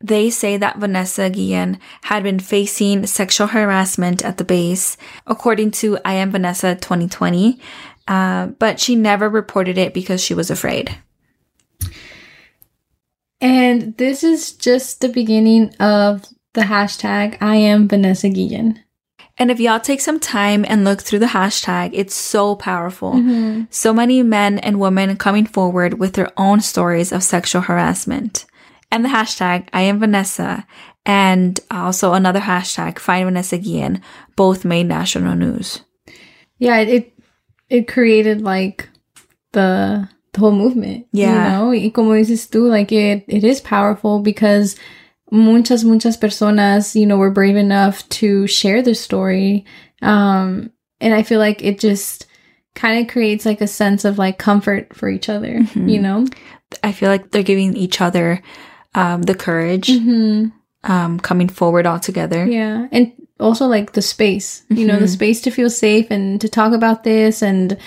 They 0.03 0.29
say 0.29 0.57
that 0.57 0.77
Vanessa 0.79 1.29
Guillen 1.29 1.79
had 2.03 2.23
been 2.23 2.39
facing 2.39 3.07
sexual 3.07 3.47
harassment 3.47 4.23
at 4.23 4.37
the 4.37 4.43
base, 4.43 4.97
according 5.25 5.71
to 5.71 5.97
I 6.03 6.13
Am 6.13 6.29
Vanessa 6.31 6.75
2020, 6.75 7.57
uh, 8.09 8.47
but 8.47 8.81
she 8.81 8.95
never 8.97 9.29
reported 9.29 9.77
it 9.77 9.93
because 9.93 10.21
she 10.21 10.33
was 10.33 10.51
afraid. 10.51 10.97
And 13.39 13.95
this 13.97 14.25
is 14.25 14.51
just 14.51 14.99
the 14.99 15.07
beginning 15.09 15.73
of 15.79 16.25
the 16.53 16.61
hashtag 16.61 17.37
I 17.39 17.55
Am 17.55 17.87
Vanessa 17.87 18.27
Guillen. 18.27 18.81
And 19.37 19.49
if 19.49 19.59
y'all 19.59 19.79
take 19.79 20.01
some 20.01 20.19
time 20.19 20.63
and 20.67 20.83
look 20.83 21.01
through 21.01 21.19
the 21.19 21.27
hashtag, 21.27 21.91
it's 21.93 22.13
so 22.13 22.55
powerful. 22.55 23.13
So 23.69 23.93
many 23.93 24.21
men 24.21 24.59
and 24.59 24.79
women 24.79 25.15
coming 25.17 25.45
forward 25.45 25.95
with 25.95 26.13
their 26.13 26.29
own 26.37 26.59
stories 26.59 27.11
of 27.11 27.23
sexual 27.23 27.63
harassment. 27.63 28.45
And 28.93 29.03
the 29.03 29.09
hashtag 29.09 29.69
I 29.73 29.81
am 29.81 29.99
Vanessa 29.99 30.67
and 31.03 31.59
also 31.71 32.13
another 32.13 32.39
hashtag 32.39 32.99
Find 32.99 33.25
Vanessa 33.25 33.57
Guillen 33.57 34.03
both 34.35 34.63
made 34.63 34.85
national 34.85 35.35
news. 35.35 35.81
Yeah, 36.59 36.77
it 36.77 37.11
it 37.69 37.87
created 37.87 38.41
like 38.41 38.87
the 39.51 40.07
the 40.33 40.39
whole 40.39 40.51
movement. 40.51 41.07
Yeah. 41.11 41.25
You 41.25 41.49
know, 41.49 41.69
y 41.69 41.89
como 41.89 42.11
dices 42.13 42.47
tú, 42.47 42.69
like 42.69 42.91
it 42.91 43.25
it 43.27 43.43
is 43.43 43.61
powerful 43.61 44.19
because 44.19 44.75
muchas 45.31 45.83
muchas 45.83 46.15
personas, 46.15 46.93
you 46.93 47.07
know, 47.07 47.17
were 47.17 47.31
brave 47.31 47.55
enough 47.55 48.07
to 48.09 48.45
share 48.45 48.83
their 48.83 48.93
story. 48.93 49.65
Um 50.03 50.71
and 51.01 51.15
I 51.15 51.23
feel 51.23 51.39
like 51.39 51.63
it 51.63 51.79
just 51.79 52.27
kind 52.75 53.01
of 53.01 53.11
creates 53.11 53.43
like 53.43 53.61
a 53.61 53.65
sense 53.65 54.05
of 54.05 54.19
like 54.19 54.37
comfort 54.37 54.95
for 54.95 55.09
each 55.09 55.29
other, 55.29 55.61
you 55.73 55.99
know? 55.99 56.27
I 56.83 56.91
feel 56.91 57.09
like 57.09 57.31
they're 57.31 57.41
giving 57.41 57.75
each 57.75 57.99
other 57.99 58.39
um, 58.95 59.21
the 59.23 59.35
courage 59.35 59.87
Mm-hmm. 59.87 60.91
um, 60.91 61.19
coming 61.19 61.49
forward 61.49 61.85
all 61.85 61.99
together. 61.99 62.45
Yeah. 62.45 62.87
And 62.91 63.11
also 63.39 63.65
like 63.67 63.93
the 63.93 64.01
space, 64.01 64.63
you 64.69 64.85
know, 64.85 64.99
the 64.99 65.05
Mhm. 65.05 65.09
space 65.17 65.41
to 65.41 65.51
feel 65.51 65.69
safe 65.69 66.07
and 66.11 66.39
to 66.41 66.47
talk 66.49 66.73
about 66.73 67.03
this 67.03 67.41
and 67.41 67.77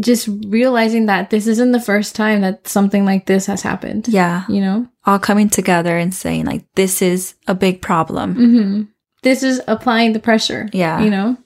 just 0.00 0.28
realizing 0.46 1.06
that 1.06 1.30
this 1.30 1.46
isn't 1.46 1.72
the 1.72 1.80
first 1.80 2.14
time 2.14 2.42
that 2.42 2.68
something 2.68 3.04
like 3.04 3.26
this 3.26 3.46
has 3.46 3.62
happened. 3.62 4.06
Yeah. 4.08 4.44
You 4.48 4.60
know? 4.60 4.86
All 5.06 5.18
coming 5.18 5.48
together 5.48 5.96
and 5.98 6.14
saying, 6.14 6.44
like, 6.46 6.64
this 6.74 7.02
is 7.02 7.34
a 7.48 7.54
big 7.54 7.82
problem. 7.82 8.34
Mm-hmm. 8.34 8.82
This 9.22 9.42
is 9.42 9.60
applying 9.66 10.12
the 10.12 10.20
pressure. 10.20 10.68
Yeah. 10.72 11.00
You 11.02 11.10
know? 11.10 11.36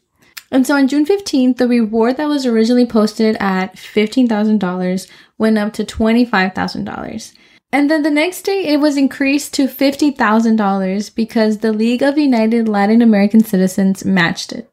And 0.50 0.66
so 0.66 0.74
on 0.76 0.86
June 0.86 1.06
15th, 1.06 1.56
the 1.56 1.66
reward 1.68 2.18
that 2.18 2.28
was 2.28 2.44
originally 2.44 2.84
posted 2.84 3.36
at 3.40 3.76
$15,000 3.76 5.06
went 5.38 5.56
up 5.56 5.72
to 5.74 5.84
$25,000. 5.84 7.32
And 7.72 7.90
then 7.90 8.02
the 8.02 8.10
next 8.10 8.42
day, 8.42 8.64
it 8.66 8.80
was 8.80 8.96
increased 8.98 9.54
to 9.54 9.66
$50,000 9.66 11.14
because 11.14 11.58
the 11.58 11.72
League 11.72 12.02
of 12.02 12.18
United 12.18 12.68
Latin 12.68 13.00
American 13.00 13.42
Citizens 13.42 14.04
matched 14.04 14.52
it. 14.52 14.70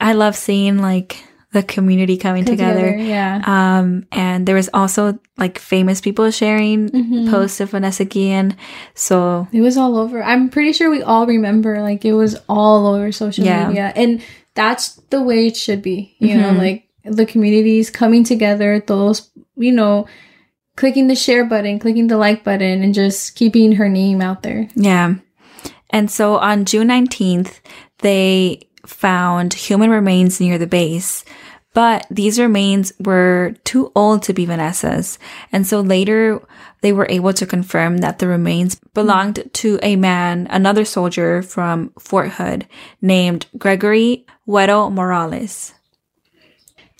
I 0.00 0.12
love 0.12 0.36
seeing, 0.36 0.78
like, 0.78 1.24
the 1.52 1.62
community 1.62 2.16
coming 2.16 2.44
together. 2.46 2.96
Yeah. 2.96 3.42
Um, 3.44 4.06
and 4.10 4.46
there 4.46 4.54
was 4.54 4.70
also 4.72 5.18
like 5.36 5.58
famous 5.58 6.00
people 6.00 6.30
sharing 6.30 6.88
Mhm. 6.88 7.30
posts 7.30 7.60
of 7.60 7.70
Vanessa 7.72 8.06
Guillen. 8.06 8.54
So 8.94 9.48
It 9.52 9.60
was 9.60 9.76
all 9.76 9.98
over. 9.98 10.22
I'm 10.22 10.48
pretty 10.48 10.72
sure 10.72 10.88
we 10.90 11.02
all 11.02 11.26
remember, 11.26 11.82
like, 11.82 12.06
it 12.06 12.14
was 12.14 12.36
all 12.48 12.86
over 12.86 13.12
social 13.12 13.44
Yeah. 13.44 13.68
media. 13.68 13.92
And 13.94 14.22
that's 14.54 14.98
the 15.10 15.20
way 15.22 15.46
it 15.48 15.56
should 15.56 15.82
be. 15.82 16.14
You 16.20 16.36
know, 16.38 16.52
Mhm. 16.52 16.58
like 16.58 16.84
the 17.04 17.26
communities 17.26 17.90
coming 17.90 18.24
together, 18.24 18.82
those, 18.86 19.28
you 19.56 19.72
know, 19.72 20.06
clicking 20.76 21.08
the 21.08 21.14
share 21.14 21.44
button, 21.44 21.78
clicking 21.78 22.06
the 22.06 22.16
like 22.16 22.44
button, 22.44 22.82
and 22.82 22.94
just 22.94 23.34
keeping 23.34 23.72
her 23.72 23.88
name 23.88 24.20
out 24.20 24.42
there. 24.42 24.68
Yeah. 24.74 25.16
And 25.90 26.10
so 26.10 26.38
on 26.38 26.64
June 26.64 26.88
19th, 26.88 27.60
they 27.98 28.68
found 28.86 29.54
human 29.54 29.90
remains 29.90 30.40
near 30.40 30.58
the 30.58 30.66
base, 30.66 31.24
but 31.74 32.06
these 32.10 32.38
remains 32.38 32.92
were 32.98 33.54
too 33.64 33.92
old 33.94 34.22
to 34.24 34.32
be 34.32 34.44
Vanessa's. 34.44 35.18
And 35.52 35.66
so 35.66 35.80
later 35.80 36.40
they 36.80 36.92
were 36.92 37.06
able 37.08 37.32
to 37.34 37.46
confirm 37.46 37.98
that 37.98 38.18
the 38.18 38.26
remains 38.26 38.80
belonged 38.92 39.48
to 39.52 39.78
a 39.82 39.96
man, 39.96 40.46
another 40.50 40.84
soldier 40.84 41.42
from 41.42 41.92
Fort 41.98 42.32
Hood 42.32 42.66
named 43.00 43.46
Gregory 43.56 44.26
Wedel-Morales. 44.46 45.74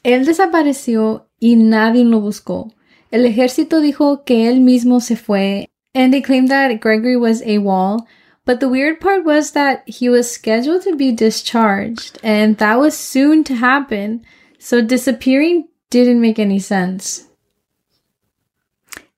Él 0.04 0.24
desapareció 0.24 1.26
y 1.40 1.54
nadie 1.56 2.04
lo 2.04 2.20
buscó. 2.20 2.70
El 3.12 3.26
ejército 3.26 3.80
dijo 3.80 4.24
que 4.24 4.48
él 4.48 4.60
mismo 4.60 5.00
se 5.00 5.16
fue, 5.16 5.68
and 5.94 6.12
they 6.12 6.22
claimed 6.22 6.48
that 6.48 6.80
Gregory 6.80 7.16
was 7.16 7.42
AWOL. 7.42 8.06
But 8.44 8.58
the 8.58 8.68
weird 8.68 9.00
part 9.00 9.24
was 9.24 9.52
that 9.52 9.86
he 9.86 10.08
was 10.08 10.32
scheduled 10.32 10.82
to 10.82 10.96
be 10.96 11.12
discharged, 11.12 12.18
and 12.22 12.56
that 12.56 12.80
was 12.80 12.96
soon 12.96 13.44
to 13.44 13.54
happen. 13.54 14.24
So 14.58 14.80
disappearing 14.80 15.68
didn't 15.90 16.20
make 16.20 16.38
any 16.38 16.58
sense. 16.58 17.28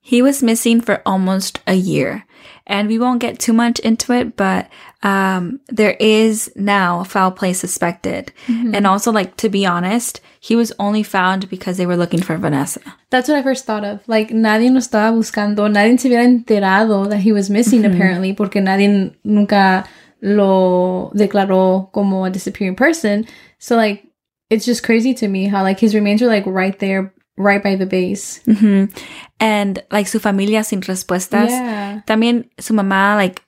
He 0.01 0.21
was 0.21 0.43
missing 0.43 0.81
for 0.81 1.01
almost 1.05 1.59
a 1.65 1.73
year. 1.73 2.24
And 2.67 2.87
we 2.87 2.97
won't 2.97 3.19
get 3.19 3.37
too 3.37 3.53
much 3.53 3.77
into 3.79 4.11
it, 4.11 4.35
but 4.35 4.69
um, 5.03 5.59
there 5.67 5.95
is 5.99 6.51
now 6.55 7.03
foul 7.03 7.31
play 7.31 7.53
suspected. 7.53 8.33
And 8.47 8.87
also, 8.87 9.11
like, 9.11 9.37
to 9.37 9.49
be 9.49 9.67
honest, 9.67 10.19
he 10.39 10.55
was 10.55 10.73
only 10.79 11.03
found 11.03 11.47
because 11.47 11.77
they 11.77 11.85
were 11.85 11.95
looking 11.95 12.23
for 12.23 12.37
Vanessa. 12.37 12.81
That's 13.11 13.29
what 13.29 13.37
I 13.37 13.43
first 13.43 13.65
thought 13.65 13.83
of. 13.83 13.99
Like, 14.07 14.29
nadie 14.29 14.71
lo 14.71 14.79
estaba 14.79 15.15
buscando, 15.15 15.71
nadie 15.71 15.99
se 15.99 16.09
hubiera 16.09 16.23
enterado 16.23 17.07
that 17.09 17.19
he 17.19 17.31
was 17.31 17.51
missing, 17.51 17.85
apparently, 17.85 18.33
porque 18.33 18.55
nadie 18.55 19.13
nunca 19.23 19.87
lo 20.21 21.11
declaró 21.15 21.91
como 21.91 22.25
a 22.25 22.31
disappearing 22.31 22.75
person. 22.75 23.27
So, 23.59 23.75
like, 23.75 24.07
it's 24.49 24.65
just 24.65 24.83
crazy 24.83 25.13
to 25.15 25.27
me 25.27 25.45
how, 25.45 25.61
like, 25.61 25.79
his 25.79 25.93
remains 25.93 26.21
were, 26.21 26.27
like, 26.27 26.45
right 26.47 26.77
there, 26.79 27.13
right 27.37 27.63
by 27.63 27.75
the 27.75 27.85
base. 27.85 28.41
hmm 28.45 28.85
And, 29.39 29.83
like, 29.91 30.07
su 30.09 30.19
familia 30.19 30.63
sin 30.63 30.81
respuestas. 30.81 31.49
Yeah. 31.49 32.03
También 32.05 32.49
su 32.57 32.73
mamá, 32.73 33.15
like, 33.15 33.41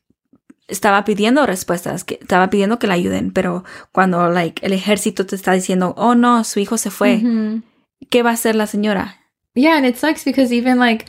estaba 0.68 1.06
pidiendo 1.06 1.46
respuestas, 1.46 2.04
que 2.04 2.20
estaba 2.22 2.50
pidiendo 2.50 2.78
que 2.78 2.88
la 2.88 2.96
ayuden, 2.96 3.32
pero 3.32 3.64
cuando 3.94 4.30
like 4.30 4.66
el 4.66 4.74
ejército 4.74 5.26
te 5.26 5.36
está 5.36 5.54
diciendo, 5.54 5.94
"Oh 5.98 6.14
no, 6.14 6.44
su 6.44 6.60
hijo 6.60 6.78
se 6.78 6.90
fue." 6.92 7.18
Mhm. 7.18 7.64
¿Qué 8.10 8.22
va 8.22 8.32
a 8.32 8.34
hacer 8.34 8.56
la 8.56 8.68
señora? 8.68 9.16
Yeah, 9.56 9.78
and 9.78 9.86
it 9.86 9.96
sucks 9.96 10.24
because 10.26 10.54
even 10.54 10.78
like 10.78 11.06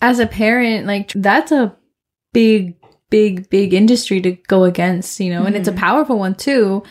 as 0.00 0.20
a 0.20 0.26
parent, 0.26 0.86
like 0.86 1.12
that's 1.18 1.52
a 1.52 1.74
big, 2.32 2.76
big, 3.10 3.48
big 3.48 3.72
industry 3.72 4.20
to 4.20 4.36
go 4.46 4.64
against, 4.64 5.18
you 5.20 5.30
know, 5.32 5.46
and 5.46 5.56
it's 5.56 5.68
a 5.68 5.72
powerful 5.72 6.18
one 6.18 6.34
too. 6.34 6.82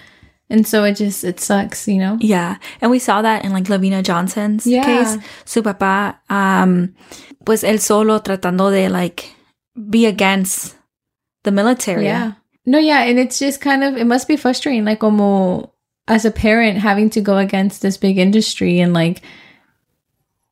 And 0.51 0.67
so 0.67 0.84
it 0.84 0.98
just 0.98 1.24
it 1.24 1.39
sucks, 1.39 1.88
you 1.88 1.98
know. 1.98 2.17
Yeah, 2.20 2.58
and 2.81 2.91
we 2.91 3.00
saw 3.00 3.22
that 3.22 3.46
in 3.46 3.53
like 3.53 3.70
LaVena 3.70 4.03
Johnson's 4.03 4.67
Yeah. 4.67 4.84
case. 4.84 5.17
Su 5.46 5.62
papá, 5.63 6.15
um, 6.29 6.93
pues 7.46 7.63
él 7.63 7.79
solo 7.79 8.20
tratando 8.20 8.70
de 8.70 8.89
like 8.89 9.34
be 9.75 10.05
against 10.05 10.75
the 11.43 11.51
military. 11.51 12.03
Yeah. 12.03 12.34
No, 12.65 12.77
yeah, 12.77 13.03
and 13.03 13.17
it's 13.17 13.39
just 13.39 13.62
kind 13.62 13.81
of 13.84 13.96
it 13.98 14.05
must 14.05 14.27
be 14.27 14.36
frustrating, 14.36 14.84
like 14.86 15.00
como 15.00 15.72
as 16.08 16.25
a 16.25 16.31
parent 16.31 16.77
having 16.79 17.10
to 17.12 17.22
go 17.22 17.38
against 17.38 17.81
this 17.81 17.98
big 17.98 18.17
industry 18.17 18.81
and 18.81 18.93
like 18.93 19.22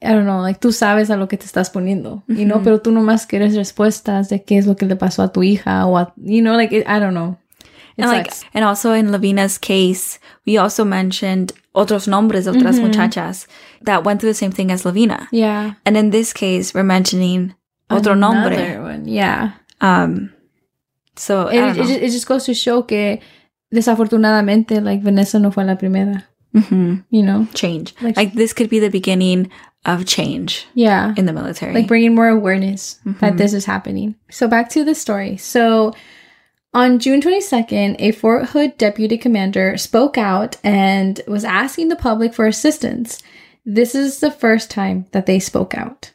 I 0.02 0.14
don't 0.14 0.26
know, 0.26 0.40
like 0.40 0.62
tú 0.62 0.72
sabes 0.72 1.10
a 1.10 1.18
lo 1.18 1.28
que 1.28 1.38
te 1.38 1.46
estás 1.46 1.70
poniendo, 1.70 2.24
you 2.30 2.46
know, 2.46 2.62
pero 2.64 2.80
tú 2.80 2.92
nomás 2.92 3.28
quieres 3.28 3.54
respuestas 3.54 4.30
de 4.30 4.40
qué 4.46 4.58
es 4.58 4.66
lo 4.66 4.76
que 4.76 4.86
le 4.86 4.96
pasó 4.96 5.24
a 5.24 5.34
tu 5.34 5.44
hija 5.44 5.86
o 5.88 5.98
a, 5.98 6.14
you 6.16 6.42
know, 6.42 6.56
like 6.56 6.72
it, 6.74 6.88
I 6.88 7.00
don't 7.00 7.14
know. 7.14 7.38
And 8.02 8.10
like, 8.12 8.32
sucks. 8.32 8.46
and 8.54 8.64
also 8.66 8.94
in 8.94 9.08
LaVena's 9.12 9.58
case, 9.58 10.20
we 10.46 10.58
also 10.58 10.84
mentioned 10.86 11.52
otros 11.76 12.08
nombres 12.08 12.46
de 12.46 12.52
otras 12.52 12.80
muchachas 12.80 13.48
that 13.82 14.04
went 14.04 14.20
through 14.20 14.32
the 14.32 14.34
same 14.34 14.52
thing 14.52 14.72
as 14.72 14.84
LaVena. 14.84 15.28
yeah. 15.32 15.74
And 15.86 15.96
in 15.98 16.10
this 16.10 16.34
case, 16.34 16.74
we're 16.74 16.84
mentioning 16.84 17.54
otro 17.90 18.14
nombre. 18.16 18.82
One, 18.82 19.08
yeah. 19.08 19.52
Um, 19.82 20.34
so 21.16 21.48
it, 21.48 21.58
it, 21.60 21.76
just, 21.76 21.92
it 21.92 22.10
just 22.12 22.28
goes 22.28 22.46
to 22.46 22.54
show 22.54 22.82
que 22.84 23.20
desafortunadamente, 23.74 24.84
like 24.84 25.02
Vanessa 25.02 25.40
no 25.40 25.52
fue 25.52 25.64
la 25.64 25.76
primera, 25.76 26.24
Mhm. 26.56 27.04
you 27.10 27.24
know? 27.24 27.48
Change. 27.54 27.94
Like- 28.02 28.18
Like, 28.18 28.34
this 28.34 28.54
could 28.54 28.70
be 28.70 28.80
the 28.80 28.90
beginning 28.90 29.50
of 29.86 30.06
change 30.06 30.66
Yeah. 30.74 31.14
in 31.16 31.26
the 31.26 31.34
military. 31.34 31.74
like 31.74 31.88
bringing 31.88 32.14
more 32.16 32.28
awareness 32.28 33.00
that 33.22 33.38
this 33.38 33.54
is 33.54 33.66
happening. 33.66 34.16
So 34.30 34.48
back 34.48 34.70
to 34.72 34.84
the 34.84 34.94
story. 34.94 35.38
So 35.38 35.94
on 36.74 37.00
June 37.00 37.22
22nd, 37.22 37.96
a 38.00 38.12
Fort 38.12 38.50
Hood 38.50 38.78
deputy 38.78 39.18
commander 39.18 39.78
spoke 39.78 40.18
out 40.18 40.58
and 40.64 41.20
was 41.28 41.44
asking 41.44 41.90
the 41.90 41.96
public 41.96 42.34
for 42.34 42.46
assistance. 42.46 43.22
This 43.66 43.96
is 43.96 44.20
the 44.20 44.32
first 44.32 44.70
time 44.70 45.06
that 45.12 45.26
they 45.26 45.40
spoke 45.40 45.76
out. 45.76 46.12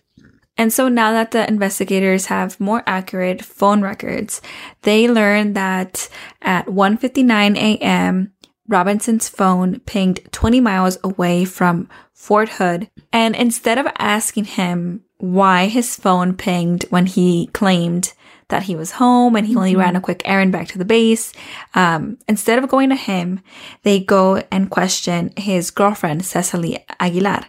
And 0.56 0.72
so 0.72 0.88
now 0.88 1.12
that 1.12 1.32
the 1.32 1.46
investigators 1.48 2.26
have 2.26 2.60
more 2.60 2.82
accurate 2.86 3.44
phone 3.44 3.82
records, 3.82 4.40
they 4.82 5.08
learned 5.08 5.56
that 5.56 6.08
at 6.42 6.66
1:59 6.66 7.56
a.m., 7.56 8.32
Robinson's 8.68 9.28
phone 9.28 9.80
pinged 9.80 10.20
20 10.32 10.60
miles 10.60 10.96
away 11.04 11.44
from 11.44 11.88
Fort 12.12 12.48
Hood, 12.50 12.88
and 13.12 13.34
instead 13.34 13.78
of 13.78 13.86
asking 13.98 14.44
him 14.44 15.02
why 15.18 15.66
his 15.66 15.96
phone 15.96 16.34
pinged 16.34 16.84
when 16.84 17.06
he 17.06 17.48
claimed 17.48 18.12
that 18.54 18.62
he 18.62 18.76
was 18.76 18.92
home 18.92 19.34
and 19.34 19.44
he 19.44 19.56
only 19.56 19.74
ran 19.74 19.96
a 19.96 20.00
quick 20.00 20.22
errand 20.24 20.52
back 20.52 20.68
to 20.68 20.78
the 20.78 20.84
base, 20.84 21.32
um, 21.74 22.16
instead 22.28 22.56
of 22.56 22.70
going 22.70 22.88
to 22.88 22.94
him, 22.94 23.40
they 23.82 23.98
go 23.98 24.36
and 24.52 24.70
question 24.70 25.32
his 25.36 25.72
girlfriend, 25.72 26.24
Cecily 26.24 26.78
Aguilar. 27.00 27.46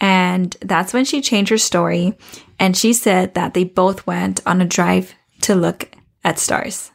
And 0.00 0.56
that's 0.62 0.94
when 0.94 1.04
she 1.04 1.20
changed 1.20 1.50
her 1.50 1.58
story. 1.58 2.16
And 2.58 2.74
she 2.74 2.94
said 2.94 3.34
that 3.34 3.52
they 3.52 3.64
both 3.64 4.06
went 4.06 4.40
on 4.46 4.62
a 4.62 4.64
drive 4.64 5.14
to 5.42 5.54
look 5.54 5.90
at 6.24 6.38
stars. 6.38 6.90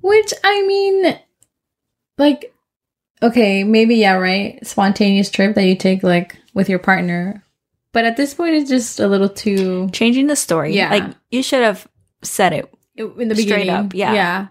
Which 0.00 0.32
I 0.44 0.64
mean, 0.64 1.18
like, 2.18 2.54
okay, 3.20 3.64
maybe 3.64 3.96
yeah, 3.96 4.14
right? 4.14 4.64
Spontaneous 4.64 5.28
trip 5.28 5.56
that 5.56 5.64
you 5.64 5.74
take 5.74 6.04
like 6.04 6.36
with 6.54 6.68
your 6.68 6.78
partner. 6.78 7.42
But 7.92 8.04
at 8.04 8.16
this 8.16 8.32
point, 8.32 8.54
it's 8.54 8.70
just 8.70 9.00
a 9.00 9.08
little 9.08 9.28
too 9.28 9.88
Changing 9.90 10.28
the 10.28 10.36
story. 10.36 10.76
Yeah. 10.76 10.90
Like 10.90 11.16
you 11.32 11.42
should 11.42 11.64
have 11.64 11.88
said 12.22 12.52
it. 12.52 12.71
In 12.96 13.28
the 13.28 13.34
Straight 13.34 13.46
beginning. 13.46 13.70
up, 13.70 13.94
yeah. 13.94 14.14
Yeah. 14.14 14.46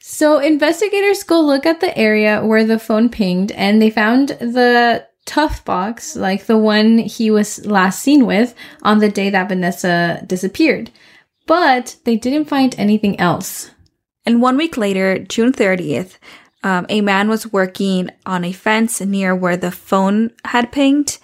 So 0.00 0.38
investigators 0.38 1.22
go 1.22 1.40
look 1.40 1.64
at 1.64 1.80
the 1.80 1.96
area 1.96 2.44
where 2.44 2.64
the 2.64 2.78
phone 2.78 3.08
pinged 3.08 3.52
and 3.52 3.80
they 3.80 3.90
found 3.90 4.28
the 4.28 5.06
tough 5.24 5.64
box, 5.64 6.14
like 6.14 6.44
the 6.44 6.58
one 6.58 6.98
he 6.98 7.30
was 7.30 7.64
last 7.64 8.02
seen 8.02 8.26
with 8.26 8.54
on 8.82 8.98
the 8.98 9.08
day 9.08 9.30
that 9.30 9.48
Vanessa 9.48 10.22
disappeared. 10.26 10.90
But 11.46 11.96
they 12.04 12.16
didn't 12.16 12.48
find 12.48 12.74
anything 12.78 13.18
else. 13.18 13.70
And 14.26 14.42
one 14.42 14.56
week 14.56 14.76
later, 14.76 15.18
June 15.18 15.52
30th, 15.52 16.18
um, 16.62 16.86
a 16.88 17.00
man 17.00 17.28
was 17.28 17.52
working 17.52 18.10
on 18.24 18.44
a 18.44 18.52
fence 18.52 19.00
near 19.00 19.34
where 19.34 19.56
the 19.56 19.70
phone 19.70 20.30
had 20.44 20.72
pinged 20.72 21.18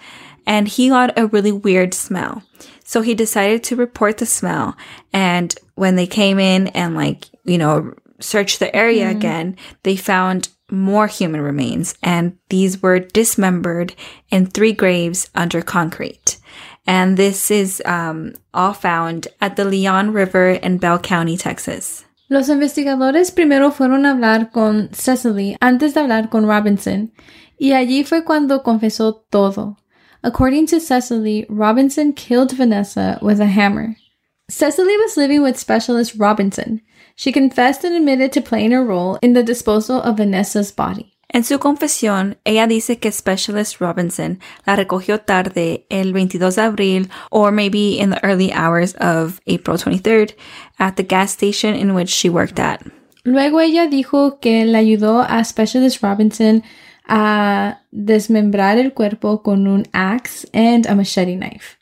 and 0.45 0.67
he 0.67 0.89
got 0.89 1.17
a 1.17 1.27
really 1.27 1.51
weird 1.51 1.93
smell. 1.93 2.43
So 2.83 3.01
he 3.01 3.15
decided 3.15 3.63
to 3.65 3.75
report 3.75 4.17
the 4.17 4.25
smell. 4.25 4.75
And 5.13 5.55
when 5.81 5.95
they 5.95 6.05
came 6.05 6.37
in 6.37 6.67
and 6.67 6.93
like, 6.93 7.25
you 7.43 7.57
know, 7.57 7.91
searched 8.19 8.59
the 8.59 8.73
area 8.75 9.09
again, 9.09 9.57
they 9.81 9.95
found 9.95 10.49
more 10.69 11.07
human 11.07 11.41
remains 11.41 11.95
and 12.03 12.37
these 12.49 12.83
were 12.83 12.99
dismembered 12.99 13.95
in 14.29 14.45
three 14.45 14.73
graves 14.73 15.31
under 15.33 15.63
concrete. 15.63 16.37
And 16.85 17.17
this 17.17 17.49
is 17.49 17.81
um, 17.83 18.33
all 18.53 18.73
found 18.73 19.27
at 19.41 19.55
the 19.55 19.65
Leon 19.65 20.13
River 20.13 20.51
in 20.51 20.77
Bell 20.77 20.99
County, 20.99 21.35
Texas. 21.35 22.05
Los 22.29 22.47
investigadores 22.47 23.31
primero 23.31 23.71
fueron 23.71 24.05
a 24.05 24.11
hablar 24.11 24.51
con 24.51 24.93
Cecily 24.93 25.57
antes 25.61 25.95
de 25.95 26.01
hablar 26.01 26.29
con 26.29 26.45
Robinson, 26.45 27.11
y 27.59 27.73
allí 27.73 28.05
fue 28.05 28.23
cuando 28.23 28.61
confesó 28.61 29.23
todo. 29.31 29.77
According 30.23 30.67
to 30.67 30.79
Cecily, 30.79 31.47
Robinson 31.49 32.13
killed 32.13 32.51
Vanessa 32.51 33.17
with 33.23 33.41
a 33.41 33.47
hammer. 33.47 33.95
Cecily 34.51 34.97
was 34.97 35.15
living 35.15 35.41
with 35.41 35.57
specialist 35.57 36.15
Robinson. 36.17 36.81
She 37.15 37.31
confessed 37.31 37.85
and 37.85 37.95
admitted 37.95 38.33
to 38.33 38.41
playing 38.41 38.73
a 38.73 38.83
role 38.83 39.17
in 39.21 39.31
the 39.31 39.43
disposal 39.43 40.01
of 40.01 40.17
Vanessa's 40.17 40.73
body. 40.73 41.13
En 41.33 41.45
su 41.45 41.57
confesión, 41.57 42.35
ella 42.43 42.67
dice 42.67 42.99
que 42.99 43.13
Specialist 43.13 43.79
Robinson 43.79 44.39
la 44.67 44.75
recogió 44.75 45.21
tarde 45.21 45.85
el 45.89 46.11
22 46.11 46.55
de 46.55 46.61
abril 46.61 47.09
or 47.31 47.53
maybe 47.53 47.97
in 47.97 48.09
the 48.09 48.19
early 48.25 48.51
hours 48.51 48.93
of 48.95 49.39
April 49.47 49.77
23rd 49.77 50.33
at 50.79 50.97
the 50.97 51.03
gas 51.03 51.31
station 51.31 51.73
in 51.73 51.95
which 51.95 52.09
she 52.09 52.29
worked 52.29 52.59
at. 52.59 52.81
Luego 53.23 53.61
ella 53.61 53.87
dijo 53.87 54.41
que 54.41 54.65
le 54.65 54.77
ayudó 54.77 55.21
a 55.21 55.45
Specialist 55.45 56.03
Robinson 56.03 56.61
a 57.07 57.79
desmembrar 57.93 58.77
el 58.77 58.91
cuerpo 58.91 59.41
con 59.41 59.65
un 59.67 59.85
axe 59.93 60.45
and 60.53 60.85
a 60.87 60.93
machete 60.93 61.37
knife. 61.37 61.77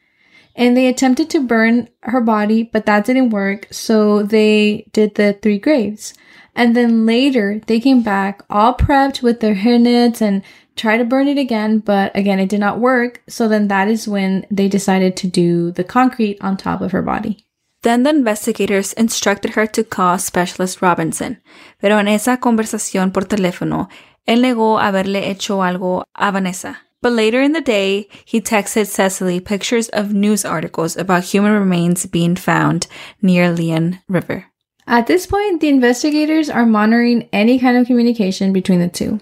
And 0.59 0.75
they 0.75 0.87
attempted 0.87 1.29
to 1.29 1.39
burn 1.39 1.87
her 2.03 2.19
body, 2.19 2.63
but 2.63 2.85
that 2.85 3.05
didn't 3.05 3.29
work, 3.29 3.69
so 3.71 4.23
they 4.23 4.85
did 4.91 5.15
the 5.15 5.39
three 5.41 5.57
graves. 5.57 6.13
And 6.53 6.75
then 6.75 7.05
later, 7.05 7.61
they 7.67 7.79
came 7.79 8.03
back 8.03 8.43
all 8.49 8.75
prepped 8.75 9.23
with 9.23 9.39
their 9.39 9.55
hairnets 9.55 10.21
and 10.21 10.43
tried 10.75 10.97
to 10.97 11.05
burn 11.05 11.29
it 11.29 11.37
again, 11.37 11.79
but 11.79 12.11
again, 12.13 12.39
it 12.39 12.49
did 12.49 12.59
not 12.59 12.81
work. 12.81 13.21
So 13.29 13.47
then 13.47 13.69
that 13.69 13.87
is 13.87 14.05
when 14.05 14.45
they 14.51 14.67
decided 14.67 15.15
to 15.17 15.27
do 15.27 15.71
the 15.71 15.85
concrete 15.85 16.37
on 16.41 16.57
top 16.57 16.81
of 16.81 16.91
her 16.91 17.01
body. 17.01 17.45
Then 17.83 18.03
the 18.03 18.09
investigators 18.09 18.91
instructed 18.91 19.51
her 19.51 19.65
to 19.67 19.85
call 19.85 20.17
Specialist 20.17 20.81
Robinson, 20.81 21.41
pero 21.79 21.97
en 21.97 22.09
esa 22.09 22.37
conversación 22.41 23.13
por 23.13 23.23
teléfono, 23.23 23.87
él 24.27 24.41
negó 24.41 24.77
haberle 24.77 25.29
hecho 25.29 25.63
algo 25.63 26.03
a 26.13 26.31
Vanessa. 26.31 26.88
But 27.01 27.13
later 27.13 27.41
in 27.41 27.53
the 27.53 27.61
day, 27.61 28.09
he 28.25 28.41
texted 28.41 28.87
Cecily 28.87 29.39
pictures 29.39 29.87
of 29.89 30.13
news 30.13 30.43
articles 30.43 30.97
about 30.97 31.23
human 31.23 31.53
remains 31.53 32.05
being 32.05 32.35
found 32.35 32.87
near 33.21 33.51
Leon 33.51 33.99
River. 34.07 34.45
At 34.85 35.07
this 35.07 35.25
point, 35.25 35.61
the 35.61 35.69
investigators 35.69 36.49
are 36.49 36.65
monitoring 36.65 37.29
any 37.31 37.59
kind 37.59 37.77
of 37.77 37.87
communication 37.87 38.51
between 38.51 38.79
the 38.79 38.89
two. 38.89 39.21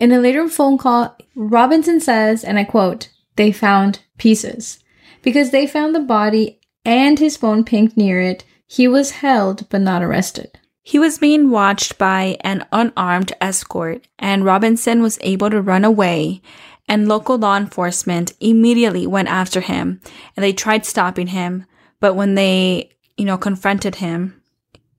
In 0.00 0.10
a 0.10 0.18
later 0.18 0.48
phone 0.48 0.78
call, 0.78 1.16
Robinson 1.36 2.00
says, 2.00 2.42
and 2.42 2.58
I 2.58 2.64
quote, 2.64 3.08
they 3.36 3.52
found 3.52 4.00
pieces. 4.18 4.78
Because 5.22 5.50
they 5.50 5.66
found 5.66 5.94
the 5.94 6.00
body 6.00 6.58
and 6.84 7.18
his 7.18 7.36
phone 7.36 7.62
pinged 7.62 7.96
near 7.96 8.20
it, 8.20 8.44
he 8.66 8.88
was 8.88 9.10
held 9.10 9.68
but 9.68 9.80
not 9.80 10.02
arrested. 10.02 10.58
He 10.82 10.98
was 10.98 11.18
being 11.18 11.50
watched 11.50 11.96
by 11.96 12.36
an 12.40 12.66
unarmed 12.72 13.32
escort, 13.40 14.08
and 14.18 14.44
Robinson 14.44 15.00
was 15.00 15.18
able 15.20 15.48
to 15.50 15.62
run 15.62 15.84
away. 15.84 16.42
And 16.92 17.08
local 17.08 17.38
law 17.38 17.56
enforcement 17.56 18.34
immediately 18.38 19.06
went 19.06 19.28
after 19.28 19.62
him, 19.62 19.98
and 20.36 20.44
they 20.44 20.52
tried 20.52 20.84
stopping 20.84 21.28
him. 21.28 21.64
But 22.00 22.16
when 22.16 22.34
they, 22.34 22.90
you 23.16 23.24
know, 23.24 23.38
confronted 23.38 23.94
him, 23.94 24.42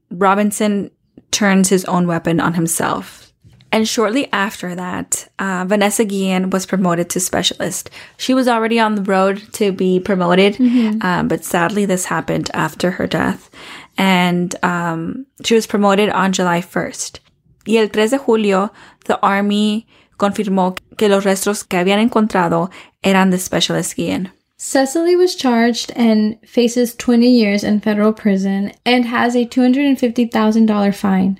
Robinson 0.09 0.89
turns 1.29 1.69
his 1.69 1.85
own 1.85 2.07
weapon 2.07 2.39
on 2.39 2.55
himself. 2.55 3.31
And 3.71 3.87
shortly 3.87 4.27
after 4.33 4.73
that, 4.73 5.27
uh, 5.37 5.65
Vanessa 5.67 6.03
Guillen 6.03 6.49
was 6.49 6.65
promoted 6.65 7.11
to 7.11 7.19
specialist. 7.19 7.91
She 8.17 8.33
was 8.33 8.47
already 8.47 8.79
on 8.79 8.95
the 8.95 9.03
road 9.03 9.43
to 9.53 9.71
be 9.71 9.99
promoted, 9.99 10.59
um, 11.03 11.27
but 11.27 11.45
sadly, 11.45 11.85
this 11.85 12.05
happened 12.05 12.49
after 12.55 12.89
her 12.89 13.05
death. 13.05 13.51
And 13.99 14.55
um, 14.63 15.27
she 15.45 15.53
was 15.53 15.67
promoted 15.67 16.09
on 16.09 16.33
July 16.33 16.61
1st. 16.61 17.19
Y 17.67 17.75
el 17.75 17.87
3 17.87 18.09
de 18.09 18.17
julio, 18.17 18.71
the 19.05 19.19
Army 19.21 19.85
confirmó 20.17 20.75
que 20.97 21.09
los 21.09 21.23
restos 21.23 21.63
que 21.63 21.77
habían 21.77 21.99
encontrado 21.99 22.69
eran 23.01 23.29
de 23.29 23.37
Specialist 23.37 23.95
Guillen. 23.95 24.31
Cecily 24.57 25.15
was 25.15 25.35
charged 25.35 25.91
and 25.95 26.37
faces 26.45 26.95
20 26.95 27.29
years 27.29 27.63
in 27.63 27.81
federal 27.81 28.13
prison 28.13 28.71
and 28.85 29.05
has 29.05 29.35
a 29.35 29.45
$250,000 29.45 30.95
fine. 30.95 31.39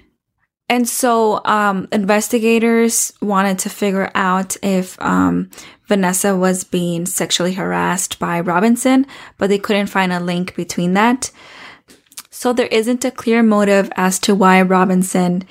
And 0.70 0.88
so 0.90 1.42
um, 1.46 1.88
investigators 1.92 3.14
wanted 3.22 3.60
to 3.60 3.70
figure 3.70 4.10
out 4.16 4.58
if 4.64 5.00
um, 5.02 5.52
Vanessa 5.88 6.36
was 6.36 6.64
being 6.64 7.06
sexually 7.06 7.54
harassed 7.54 8.18
by 8.18 8.40
Robinson, 8.40 9.06
but 9.38 9.50
they 9.50 9.60
couldn't 9.60 9.88
find 9.88 10.12
a 10.12 10.20
link 10.20 10.56
between 10.56 10.94
that. 10.94 11.32
So 12.30 12.54
there 12.54 12.68
isn't 12.68 13.06
a 13.06 13.12
clear 13.12 13.44
motive 13.44 13.92
as 13.96 14.20
to 14.20 14.34
why 14.36 14.62
Robinson 14.62 15.44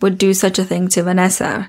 would 0.00 0.18
do 0.18 0.34
such 0.34 0.58
a 0.58 0.64
thing 0.64 0.88
to 0.88 1.02
Vanessa. 1.02 1.68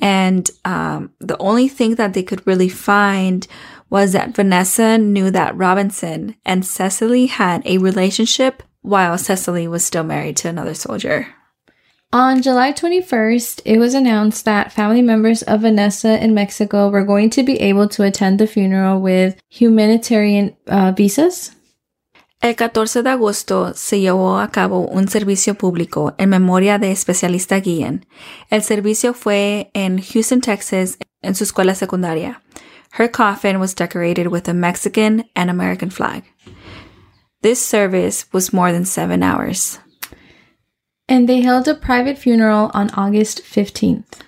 And 0.00 0.50
um, 0.64 1.12
the 1.18 1.38
only 1.38 1.68
thing 1.68 1.94
that 1.96 2.14
they 2.14 2.22
could 2.22 2.46
really 2.46 2.68
find 2.68 3.46
was 3.88 4.12
that 4.12 4.34
Vanessa 4.34 4.98
knew 4.98 5.30
that 5.30 5.56
Robinson 5.56 6.36
and 6.44 6.64
Cecily 6.64 7.26
had 7.26 7.62
a 7.66 7.78
relationship 7.78 8.62
while 8.82 9.18
Cecily 9.18 9.68
was 9.68 9.84
still 9.84 10.04
married 10.04 10.36
to 10.38 10.48
another 10.48 10.74
soldier. 10.74 11.34
On 12.12 12.42
July 12.42 12.72
21st, 12.72 13.62
it 13.64 13.78
was 13.78 13.94
announced 13.94 14.44
that 14.44 14.72
family 14.72 15.00
members 15.00 15.42
of 15.42 15.60
Vanessa 15.60 16.22
in 16.22 16.34
Mexico 16.34 16.88
were 16.88 17.04
going 17.04 17.30
to 17.30 17.44
be 17.44 17.60
able 17.60 17.88
to 17.88 18.02
attend 18.02 18.40
the 18.40 18.48
funeral 18.48 19.00
with 19.00 19.40
humanitarian 19.48 20.56
uh, 20.66 20.90
visas. 20.90 21.54
El 22.40 22.56
14 22.56 23.02
de 23.02 23.10
agosto 23.10 23.74
se 23.74 24.00
llevó 24.00 24.38
a 24.38 24.50
cabo 24.50 24.86
un 24.86 25.08
servicio 25.08 25.56
público 25.56 26.14
en 26.16 26.30
memoria 26.30 26.78
de 26.78 26.90
especialista 26.90 27.60
Guillen. 27.60 28.06
El 28.48 28.62
servicio 28.62 29.12
fue 29.12 29.70
en 29.74 30.00
Houston, 30.00 30.40
Texas, 30.40 30.96
en 31.20 31.34
su 31.34 31.44
escuela 31.44 31.74
secundaria. 31.74 32.40
Her 32.98 33.10
coffin 33.10 33.58
was 33.58 33.74
decorated 33.74 34.28
with 34.28 34.48
a 34.48 34.54
Mexican 34.54 35.28
and 35.34 35.50
American 35.50 35.90
flag. 35.90 36.24
This 37.42 37.58
service 37.58 38.26
was 38.32 38.54
more 38.54 38.72
than 38.72 38.86
seven 38.86 39.22
hours. 39.22 39.78
And 41.08 41.28
they 41.28 41.42
held 41.42 41.68
a 41.68 41.74
private 41.74 42.16
funeral 42.16 42.70
on 42.72 42.88
August 42.96 43.42
15th. 43.42 44.22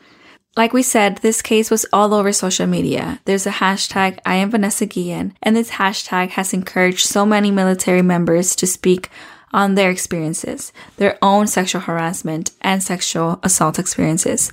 Like 0.57 0.75
we 0.75 0.83
said, 0.83 1.17
this 1.19 1.41
case 1.41 1.71
was 1.71 1.87
all 1.95 2.13
over 2.13 2.31
social 2.33 2.67
media. 2.67 3.21
There's 3.25 3.47
a 3.47 3.51
hashtag 3.51 4.19
I 4.27 4.35
am 4.35 4.51
Vanessa 4.51 4.85
Guillen, 4.85 5.33
and 5.43 5.57
this 5.57 5.71
hashtag 5.71 6.31
has 6.31 6.53
encouraged 6.53 7.07
so 7.07 7.25
many 7.25 7.51
military 7.51 8.03
members 8.03 8.55
to 8.57 8.67
speak 8.67 9.09
on 9.55 9.75
their 9.75 9.91
experiences, 9.91 10.73
their 10.99 11.17
own 11.23 11.47
sexual 11.47 11.81
harassment 11.83 12.51
and 12.61 12.83
sexual 12.83 13.41
assault 13.43 13.79
experiences. 13.79 14.53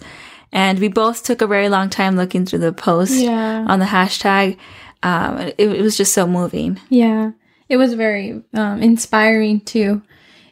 And 0.53 0.79
we 0.79 0.87
both 0.87 1.23
took 1.23 1.41
a 1.41 1.47
very 1.47 1.67
long 1.69 1.89
time 1.89 2.15
looking 2.15 2.45
through 2.45 2.59
the 2.59 2.73
post 2.73 3.13
Yeah. 3.13 3.65
on 3.67 3.79
the 3.79 3.85
hashtag. 3.85 4.57
Um, 5.03 5.37
it, 5.39 5.55
it 5.59 5.81
was 5.81 5.97
just 5.97 6.13
so 6.13 6.25
moving. 6.27 6.79
Yeah, 6.89 7.31
it 7.67 7.77
was 7.77 7.93
very 7.93 8.41
um, 8.53 8.81
inspiring 8.81 9.59
too. 9.61 10.01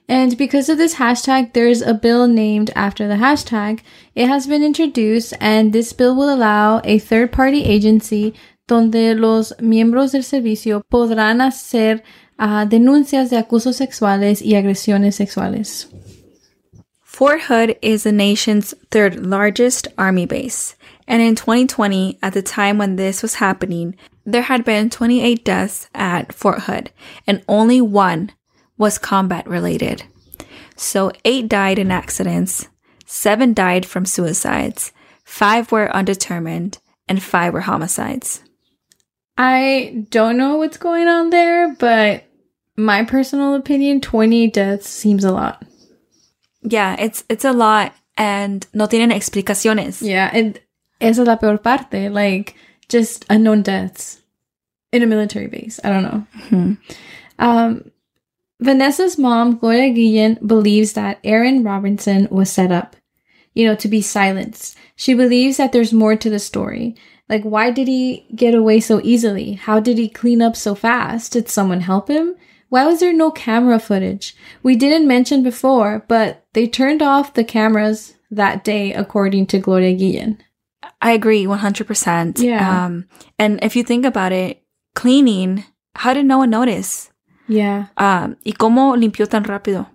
And 0.10 0.38
because 0.38 0.70
of 0.70 0.78
this 0.78 0.96
hashtag, 0.96 1.54
there's 1.54 1.82
a 1.82 1.94
bill 1.94 2.28
named 2.28 2.72
after 2.76 3.08
the 3.08 3.16
hashtag. 3.16 3.82
It 4.16 4.28
has 4.28 4.48
been 4.48 4.64
introduced, 4.64 5.34
and 5.42 5.74
this 5.74 5.92
bill 5.92 6.16
will 6.16 6.34
allow 6.34 6.82
a 6.86 7.00
third 7.00 7.32
party 7.32 7.64
agency 7.66 8.34
donde 8.68 9.18
los 9.18 9.54
miembros 9.60 10.14
del 10.14 10.24
servicio 10.24 10.82
podrán 10.90 11.42
hacer 11.42 12.04
ah, 12.40 12.66
denuncias 12.66 13.30
de 13.30 13.38
acusos 13.38 13.76
sexuales 13.76 14.42
y 14.42 14.56
agresiones 14.56 15.16
sexuales. 15.16 15.88
Fort 17.04 17.42
Hood 17.42 17.78
is 17.82 18.04
the 18.04 18.12
nation's 18.12 18.74
third 18.92 19.26
largest 19.26 19.88
army 19.98 20.26
base. 20.26 20.76
And 21.08 21.22
in 21.22 21.36
2020, 21.36 22.20
at 22.22 22.34
the 22.34 22.42
time 22.42 22.78
when 22.78 22.96
this 22.96 23.22
was 23.22 23.36
happening, 23.36 23.96
there 24.26 24.44
had 24.44 24.64
been 24.64 24.90
28 24.90 25.44
deaths 25.44 25.90
at 25.96 26.34
Fort 26.34 26.64
Hood, 26.64 26.92
and 27.26 27.44
only 27.48 27.82
one 27.82 28.32
was 28.78 28.98
combat 28.98 29.48
related. 29.48 30.04
So 30.76 31.12
eight 31.26 31.48
died 31.48 31.80
in 31.80 31.92
accidents, 31.92 32.68
seven 33.06 33.54
died 33.54 33.86
from 33.86 34.06
suicides, 34.06 34.92
five 35.24 35.72
were 35.72 35.94
undetermined, 35.96 36.80
and 37.08 37.22
five 37.22 37.54
were 37.54 37.62
homicides. 37.62 38.44
I 39.38 40.06
don't 40.10 40.38
know 40.38 40.58
what's 40.58 40.78
going 40.78 41.08
on 41.08 41.30
there, 41.30 41.76
but 41.76 42.26
my 42.76 43.04
personal 43.04 43.56
opinion, 43.56 44.02
20 44.02 44.48
deaths 44.52 44.88
seems 44.88 45.24
a 45.24 45.32
lot. 45.32 45.64
Yeah, 46.62 46.96
it's 47.00 47.24
it's 47.30 47.46
a 47.46 47.54
lot, 47.54 47.94
and 48.18 48.66
no 48.74 48.88
tienen 48.88 49.14
explicaciones. 49.14 50.02
Yeah, 50.02 50.30
and 50.34 50.60
esa 51.00 51.22
es 51.22 51.28
la 51.28 51.36
peor 51.36 51.58
parte. 51.58 52.10
Like, 52.10 52.56
just 52.90 53.26
unknown 53.30 53.62
deaths 53.62 54.22
in 54.92 55.04
a 55.04 55.06
military 55.06 55.48
base. 55.48 55.80
I 55.84 55.90
don't 55.90 56.04
know. 56.04 56.78
Um, 57.40 57.92
Vanessa's 58.60 59.18
mom, 59.18 59.58
Gloria 59.58 59.92
Guillen, 59.92 60.40
believes 60.46 60.94
that 60.94 61.20
Aaron 61.24 61.64
Robinson 61.64 62.28
was 62.32 62.52
set 62.52 62.72
up, 62.72 62.96
you 63.54 63.66
know, 63.66 63.76
to 63.76 63.88
be 63.88 64.02
silenced. 64.02 64.78
She 64.96 65.14
believes 65.14 65.58
that 65.58 65.72
there's 65.72 65.94
more 65.94 66.16
to 66.16 66.30
the 66.30 66.40
story. 66.40 66.96
Like, 67.30 67.44
why 67.44 67.72
did 67.72 67.88
he 67.88 68.26
get 68.36 68.56
away 68.56 68.80
so 68.80 69.02
easily? 69.04 69.54
How 69.54 69.80
did 69.80 69.98
he 69.98 70.10
clean 70.10 70.42
up 70.42 70.56
so 70.56 70.76
fast? 70.76 71.34
Did 71.34 71.50
someone 71.50 71.82
help 71.82 72.08
him? 72.08 72.36
Why 72.70 72.86
was 72.86 73.00
there 73.00 73.14
no 73.14 73.32
camera 73.32 73.80
footage? 73.80 74.36
We 74.64 74.76
didn't 74.76 75.08
mention 75.08 75.44
before, 75.44 76.06
but 76.08 76.46
they 76.54 76.68
turned 76.68 77.02
off 77.02 77.34
the 77.34 77.44
cameras 77.44 78.16
that 78.32 78.64
day, 78.64 78.94
according 78.94 79.48
to 79.48 79.60
Gloria 79.60 79.94
Guillen. 79.94 80.42
I 81.02 81.12
agree 81.12 81.46
100%. 81.46 82.40
Yeah. 82.40 82.86
Um, 82.86 83.08
and 83.38 83.64
if 83.64 83.76
you 83.76 83.84
think 83.84 84.06
about 84.06 84.32
it, 84.32 84.64
cleaning, 84.96 85.64
how 85.96 86.14
did 86.14 86.26
no 86.26 86.40
one 86.40 86.50
notice? 86.50 87.12
Yeah. 87.48 87.92
Um, 87.98 88.36
¿Y 88.44 88.54
cómo 88.54 88.96
limpió 88.96 89.28
tan 89.28 89.44
rápido? 89.44 89.90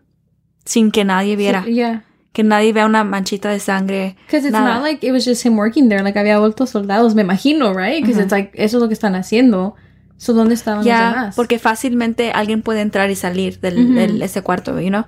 Sin 0.65 0.91
que 0.91 1.05
nadie 1.05 1.37
viera. 1.37 1.65
Yeah. 1.65 2.05
Que 2.33 2.43
nadie 2.43 2.73
vea 2.73 2.87
una 2.87 3.05
manchita 3.05 3.51
de 3.51 3.59
sangre. 3.61 4.17
Because 4.27 4.47
it's 4.47 4.53
nada. 4.53 4.75
not 4.77 4.83
like 4.83 5.07
it 5.07 5.13
was 5.13 5.25
just 5.27 5.45
him 5.45 5.59
working 5.59 5.89
there. 5.89 6.03
Like 6.03 6.19
había 6.19 6.39
vuelto 6.39 6.67
soldados, 6.67 7.15
me 7.15 7.23
imagino, 7.23 7.75
right? 7.75 8.01
Because 8.03 8.21
it's 8.23 8.33
like, 8.33 8.51
eso 8.55 8.79
es 8.79 8.81
lo 8.83 8.89
que 8.89 8.95
están 8.95 9.15
haciendo. 9.15 9.75
So, 10.17 10.33
¿dónde 10.33 10.55
estaban 10.55 10.85
Ya, 10.85 11.05
los 11.07 11.15
demás? 11.15 11.37
porque 11.37 11.59
fácilmente 11.59 12.31
alguien 12.31 12.63
puede 12.63 12.81
entrar 12.81 13.11
y 13.11 13.17
salir 13.17 13.59
del, 13.61 13.95
del- 13.97 14.23
ese 14.23 14.41
cuarto, 14.43 14.81
you 14.81 14.89
know? 14.89 15.05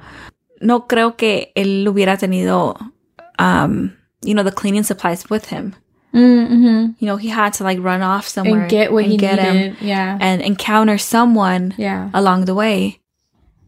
No 0.61 0.87
creo 0.88 1.16
que 1.16 1.52
él 1.54 1.87
hubiera 1.88 2.16
tenido, 2.16 2.74
um, 3.38 3.92
you 4.22 4.33
know, 4.35 4.44
the 4.44 4.52
cleaning 4.52 4.83
supplies 4.85 5.24
with 5.30 5.44
him. 5.52 5.72
Mm-hmm. 6.14 6.92
You 6.98 7.07
know, 7.07 7.16
he 7.16 7.29
had 7.29 7.55
to 7.55 7.64
like 7.64 7.79
run 7.81 8.03
off 8.03 8.27
somewhere 8.29 8.62
And 8.62 8.70
get 8.70 8.92
what 8.92 9.05
and 9.05 9.12
he 9.12 9.18
get 9.18 9.38
him 9.38 9.57
needed. 9.57 9.77
Yeah. 9.81 10.18
and 10.20 10.40
encounter 10.42 10.98
someone 10.98 11.74
yeah. 11.77 12.11
along 12.14 12.44
the 12.44 12.55
way. 12.55 13.00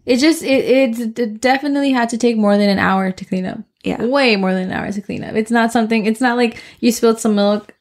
It 0.04 0.18
just, 0.18 0.42
it, 0.42 0.64
it, 0.64 1.18
it 1.18 1.40
definitely 1.40 1.90
had 1.90 2.08
to 2.10 2.18
take 2.18 2.36
more 2.36 2.56
than 2.56 2.68
an 2.68 2.78
hour 2.78 3.10
to 3.10 3.24
clean 3.24 3.44
up. 3.44 3.58
Yeah. 3.82 4.04
Way 4.04 4.36
more 4.36 4.52
than 4.52 4.70
an 4.70 4.72
hour 4.72 4.90
to 4.90 5.02
clean 5.02 5.24
up. 5.24 5.34
It's 5.34 5.50
not 5.50 5.72
something, 5.72 6.06
it's 6.06 6.20
not 6.20 6.36
like 6.36 6.62
you 6.80 6.92
spilled 6.92 7.20
some 7.20 7.34
milk, 7.34 7.74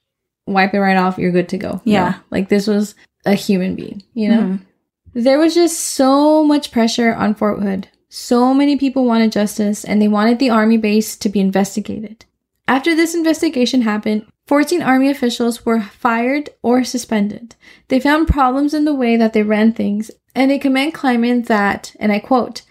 wipe 0.47 0.73
it 0.73 0.79
right 0.79 0.97
off, 0.97 1.17
you're 1.17 1.31
good 1.31 1.49
to 1.49 1.57
go. 1.57 1.81
Yeah. 1.83 2.09
No. 2.09 2.15
Like 2.31 2.49
this 2.49 2.67
was 2.67 2.95
a 3.25 3.33
human 3.33 3.75
being, 3.75 4.03
you 4.13 4.29
know? 4.29 4.41
Mhm. 4.41 4.59
There 5.13 5.39
was 5.39 5.53
just 5.55 5.79
so 5.79 6.43
much 6.43 6.71
pressure 6.71 7.13
on 7.13 7.35
Fort 7.35 7.61
Hood. 7.61 7.87
So 8.09 8.53
many 8.53 8.75
people 8.77 9.05
wanted 9.05 9.31
justice 9.31 9.83
and 9.83 10.01
they 10.01 10.07
wanted 10.07 10.39
the 10.39 10.49
army 10.49 10.77
base 10.77 11.15
to 11.17 11.29
be 11.29 11.39
investigated. 11.39 12.25
After 12.67 12.95
this 12.95 13.15
investigation 13.15 13.81
happened, 13.81 14.25
14 14.47 14.81
army 14.81 15.09
officials 15.09 15.65
were 15.65 15.81
fired 15.81 16.49
or 16.61 16.83
suspended. 16.83 17.55
They 17.87 17.99
found 17.99 18.27
problems 18.27 18.73
in 18.73 18.85
the 18.85 18.93
way 18.93 19.17
that 19.17 19.33
they 19.33 19.43
ran 19.43 19.73
things 19.73 20.11
and 20.35 20.51
they 20.51 20.59
commend 20.59 20.93
claiming 20.93 21.43
that, 21.43 21.95
and 21.99 22.11
I 22.11 22.19
quote, 22.19 22.61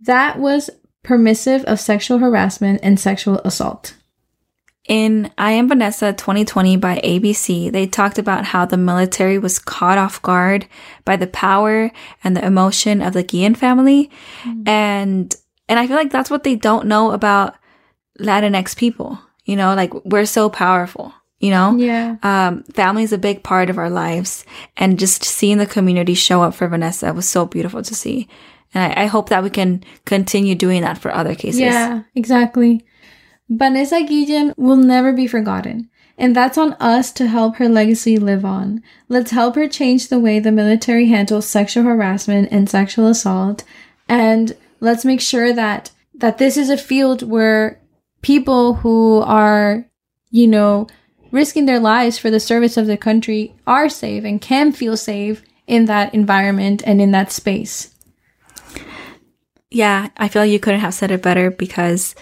that 0.00 0.38
was 0.38 0.70
permissive 1.02 1.64
of 1.64 1.80
sexual 1.80 2.18
harassment 2.18 2.80
and 2.82 3.00
sexual 3.00 3.38
assault. 3.38 3.94
In 4.86 5.30
I 5.36 5.52
Am 5.52 5.68
Vanessa 5.68 6.12
2020 6.12 6.76
by 6.76 6.98
ABC, 7.00 7.70
they 7.70 7.86
talked 7.86 8.18
about 8.18 8.46
how 8.46 8.64
the 8.64 8.76
military 8.76 9.38
was 9.38 9.58
caught 9.58 9.98
off 9.98 10.22
guard 10.22 10.66
by 11.04 11.16
the 11.16 11.26
power 11.26 11.90
and 12.24 12.36
the 12.36 12.44
emotion 12.44 13.02
of 13.02 13.12
the 13.12 13.22
Guillen 13.22 13.54
family. 13.54 14.10
Mm-hmm. 14.44 14.62
And, 14.66 15.36
and 15.68 15.78
I 15.78 15.86
feel 15.86 15.96
like 15.96 16.10
that's 16.10 16.30
what 16.30 16.42
they 16.42 16.56
don't 16.56 16.86
know 16.86 17.10
about 17.10 17.56
Latinx 18.18 18.76
people. 18.76 19.18
You 19.48 19.56
know, 19.56 19.74
like 19.74 19.94
we're 20.04 20.26
so 20.26 20.50
powerful, 20.50 21.14
you 21.40 21.48
know? 21.50 21.74
Yeah. 21.74 22.16
Um, 22.22 22.64
family 22.64 23.02
is 23.02 23.14
a 23.14 23.18
big 23.18 23.42
part 23.42 23.70
of 23.70 23.78
our 23.78 23.88
lives. 23.88 24.44
And 24.76 24.98
just 24.98 25.24
seeing 25.24 25.56
the 25.56 25.64
community 25.64 26.12
show 26.12 26.42
up 26.42 26.52
for 26.52 26.68
Vanessa 26.68 27.14
was 27.14 27.26
so 27.26 27.46
beautiful 27.46 27.80
to 27.82 27.94
see. 27.94 28.28
And 28.74 28.92
I, 28.92 29.04
I 29.04 29.06
hope 29.06 29.30
that 29.30 29.42
we 29.42 29.48
can 29.48 29.82
continue 30.04 30.54
doing 30.54 30.82
that 30.82 30.98
for 30.98 31.10
other 31.10 31.34
cases. 31.34 31.62
Yeah, 31.62 32.02
exactly. 32.14 32.84
Vanessa 33.48 34.02
Guillen 34.02 34.52
will 34.58 34.76
never 34.76 35.14
be 35.14 35.26
forgotten. 35.26 35.88
And 36.18 36.36
that's 36.36 36.58
on 36.58 36.74
us 36.74 37.10
to 37.12 37.26
help 37.26 37.56
her 37.56 37.70
legacy 37.70 38.18
live 38.18 38.44
on. 38.44 38.82
Let's 39.08 39.30
help 39.30 39.54
her 39.54 39.66
change 39.66 40.08
the 40.08 40.18
way 40.18 40.40
the 40.40 40.52
military 40.52 41.06
handles 41.06 41.46
sexual 41.46 41.84
harassment 41.84 42.48
and 42.50 42.68
sexual 42.68 43.06
assault. 43.06 43.64
And 44.10 44.54
let's 44.80 45.06
make 45.06 45.22
sure 45.22 45.54
that, 45.54 45.90
that 46.16 46.36
this 46.36 46.58
is 46.58 46.68
a 46.68 46.76
field 46.76 47.22
where 47.22 47.80
people 48.22 48.74
who 48.74 49.22
are, 49.22 49.84
you 50.30 50.46
know, 50.46 50.86
risking 51.30 51.66
their 51.66 51.80
lives 51.80 52.18
for 52.18 52.30
the 52.30 52.40
service 52.40 52.76
of 52.76 52.86
the 52.86 52.96
country 52.96 53.54
are 53.66 53.88
safe 53.88 54.24
and 54.24 54.40
can 54.40 54.72
feel 54.72 54.96
safe 54.96 55.42
in 55.66 55.84
that 55.84 56.14
environment 56.14 56.82
and 56.86 57.00
in 57.00 57.10
that 57.12 57.30
space. 57.30 57.94
Yeah, 59.70 60.08
I 60.16 60.28
feel 60.28 60.42
like 60.42 60.50
you 60.50 60.58
couldn't 60.58 60.80
have 60.80 60.94
said 60.94 61.10
it 61.10 61.22
better 61.22 61.50
because, 61.50 62.14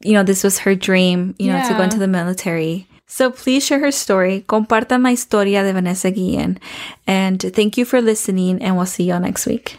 you 0.00 0.14
know, 0.14 0.22
this 0.22 0.42
was 0.42 0.60
her 0.60 0.74
dream, 0.74 1.34
you 1.38 1.52
know, 1.52 1.62
to 1.68 1.74
go 1.74 1.82
into 1.82 1.98
the 1.98 2.08
military. 2.08 2.88
So 3.06 3.30
please 3.30 3.64
share 3.66 3.80
her 3.80 3.92
story. 3.92 4.44
Compartan 4.48 5.04
la 5.04 5.10
historia 5.10 5.62
de 5.62 5.74
Vanessa 5.74 6.10
Guillen. 6.10 6.58
And 7.06 7.40
thank 7.40 7.76
you 7.76 7.84
for 7.84 8.00
listening, 8.00 8.62
and 8.62 8.76
we'll 8.76 8.86
see 8.86 9.04
you 9.04 9.12
all 9.12 9.20
next 9.20 9.46
week. 9.46 9.78